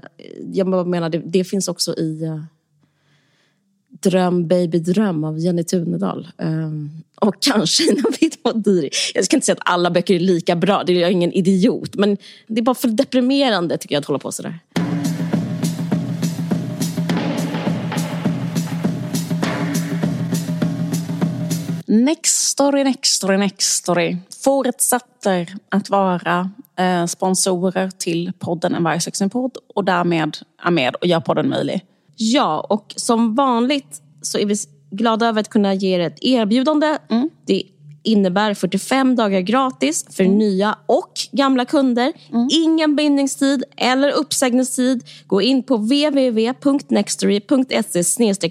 [0.53, 2.41] jag menar, det, det finns också i eh,
[3.89, 6.27] Dröm baby dröm av Jenny Tunedal.
[6.37, 8.89] Um, och kanske Navid Modiri.
[9.13, 11.95] Jag ska inte säga att alla böcker är lika bra, det är jag ingen idiot.
[11.95, 14.59] Men det är bara för deprimerande tycker jag att hålla på sådär.
[21.89, 29.29] Next story, next story, next story fortsätter att vara eh, sponsorer till podden En varg
[29.29, 31.85] podd och därmed är med och gör podden möjlig.
[32.15, 34.55] Ja, och som vanligt så är vi
[34.91, 36.97] glada över att kunna ge er ett erbjudande.
[37.09, 37.29] Mm.
[37.45, 37.63] Det
[38.03, 40.37] innebär 45 dagar gratis för Mm.
[40.37, 42.13] nya och gamla kunder.
[42.51, 45.03] Ingen bindningstid eller uppsägningstid.
[45.27, 48.01] Gå in på www.nextory.se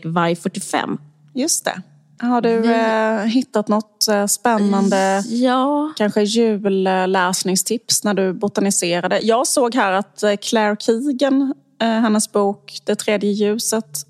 [0.05, 0.99] varg45.
[1.35, 1.83] Just det.
[2.19, 9.21] Har du eh, hittat något eh, spännande, Ja, kanske julläsningstips när du botaniserade?
[9.23, 14.07] Jag såg här att eh, Claire Keegan, eh, hennes bok Det tredje ljuset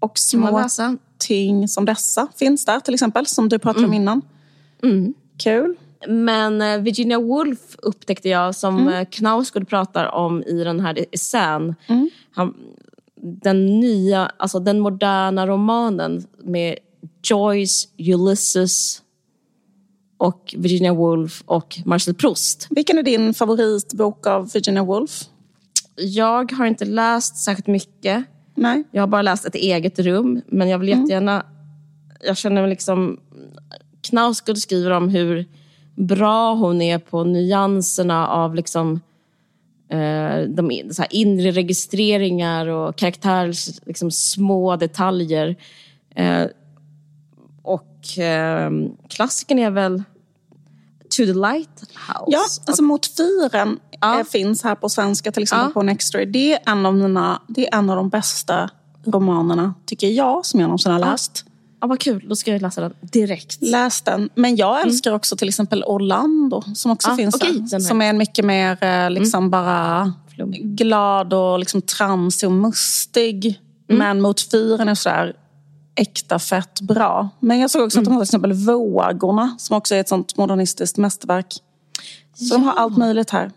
[0.00, 0.96] och kan man små läsa.
[1.26, 4.22] Ting som dessa finns där till exempel, som du pratade om innan.
[5.38, 5.76] Kul.
[6.08, 9.06] Men eh, Virginia Woolf upptäckte jag som mm.
[9.06, 11.74] Knausgård pratar om i den här essän.
[12.30, 12.54] Han,
[13.16, 16.78] den nya, alltså den moderna romanen med
[17.22, 19.02] Joyce, Ulysses
[20.18, 22.66] och Virginia Woolf och Marcel Proust.
[22.70, 25.24] Vilken är din favoritbok av Virginia Woolf?
[25.96, 28.24] Jag har inte läst särskilt mycket.
[28.54, 28.84] Nej.
[28.90, 31.46] Jag har bara läst Ett eget rum, men jag vill jättegärna...
[32.20, 33.20] Jag känner mig liksom...
[34.00, 35.46] Knausgård skriver om hur
[35.94, 39.00] bra hon är på nyanserna av liksom,
[39.88, 45.56] eh, de så här inre registreringar och karaktärers liksom, små detaljer.
[46.14, 46.44] Eh,
[47.62, 48.70] och eh,
[49.08, 50.02] klassikern är väl
[51.10, 52.24] To the Lighthouse.
[52.26, 54.18] Ja, alltså Mot fyren Ja.
[54.20, 55.72] eh, finns här på svenska, till exempel Ja.
[55.72, 56.24] på Nextory.
[56.26, 58.70] Det är, en av mina, det är en av de bästa
[59.06, 61.44] romanerna, tycker jag, som jag någonsin har läst.
[61.80, 63.58] Ja, vad kul, då ska jag läsa den direkt.
[63.60, 64.28] Läs den.
[64.34, 67.78] Men jag älskar också till exempel Orlando, som också Ja, finns okej, där.
[67.80, 70.76] Som är en mycket mer eh, liksom bara Flummig.
[70.76, 73.60] glad och liksom tramsig och mustig.
[73.88, 75.36] Men Mot fyren är sådär
[75.94, 77.28] äkta fett bra.
[77.40, 80.36] Men jag såg också att de har till exempel Vågorna, som också är ett sånt
[80.36, 81.54] modernistiskt mästerverk.
[82.34, 83.50] Så de har allt möjligt här.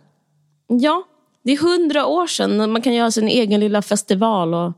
[0.67, 1.03] Ja,
[1.43, 2.71] det är hundra år sedan.
[2.71, 4.53] Man kan göra sin egen lilla festival.
[4.53, 4.73] och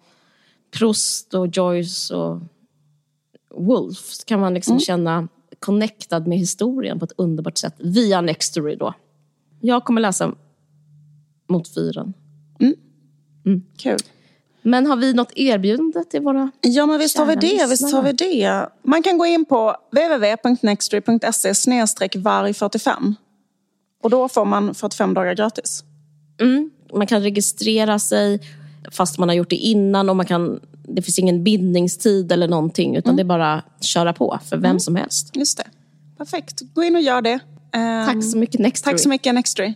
[0.72, 2.42] Proust och Joyce och
[3.56, 5.28] Wolf kan man liksom känna
[5.60, 7.76] connectad med historien på ett underbart sätt.
[7.78, 8.94] Via Nextory då.
[9.62, 10.36] Jag kommer läsa
[11.48, 12.14] Mot fyren.
[13.78, 13.98] Kul.
[14.70, 16.52] Men har vi något erbjudande till våra...
[16.62, 17.66] Ja, men visst har vi det.
[17.70, 18.70] Visst har vi det.
[18.84, 23.14] Man kan gå in på www.nextory.se varg45.
[24.04, 25.84] Och då får man 45 dagar gratis.
[26.42, 28.40] Mm, man kan registrera sig
[28.92, 30.60] fast man har gjort det innan och man kan...
[30.84, 34.80] Det finns ingen bindningstid eller någonting utan det är bara att köra på för vem
[34.80, 35.36] som helst.
[35.36, 35.68] Just det.
[36.18, 36.62] Perfekt.
[36.74, 37.40] Gå in och gör det.
[37.74, 38.94] Ehm, Tack så mycket Nextory.
[38.94, 39.74] Tack så mycket Nextory.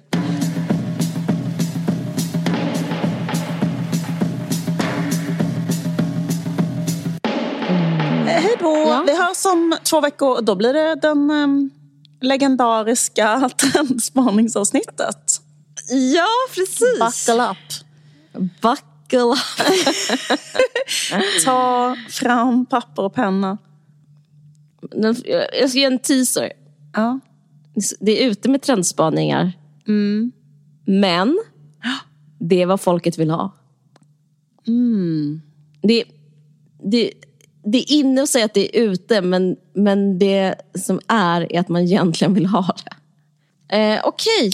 [8.53, 8.89] Hej då!
[8.89, 9.03] Ja.
[9.07, 10.41] Vi hörs om två veckor.
[10.41, 11.69] Då blir det den ehm,
[12.21, 15.41] legendariska trendspaningsavsnittet.
[16.15, 16.99] Ja, precis.
[16.99, 17.57] Buckle up!
[18.61, 19.37] Buckle up.
[21.45, 23.57] Ta fram papper och penna.
[25.53, 26.51] Jag ska ge en teaser.
[26.93, 27.19] Ja.
[27.99, 29.51] Det är ute med trendspaningar.
[30.85, 31.39] Men
[32.39, 33.51] det är vad folket vill ha.
[35.81, 36.03] Det,
[36.83, 37.11] det,
[37.63, 41.59] det är inne att säga att det är ute, men, men det som är är
[41.59, 43.77] att man egentligen vill ha det.
[43.77, 44.51] Eh, Okej,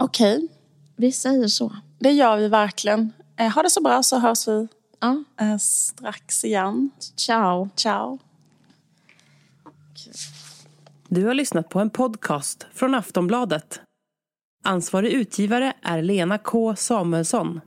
[0.00, 0.48] Okej,
[0.96, 1.76] vi säger så.
[1.98, 3.12] det gör vi verkligen.
[3.36, 4.68] Eh, ha det så bra så hörs vi
[5.00, 6.90] Ja, eh, strax igen.
[7.16, 7.68] ciao.
[7.76, 8.18] Ciao.
[11.08, 13.80] Du har lyssnat på en podcast från Aftonbladet.
[14.64, 17.60] Ansvarig utgivare är Lena K Samuelsson.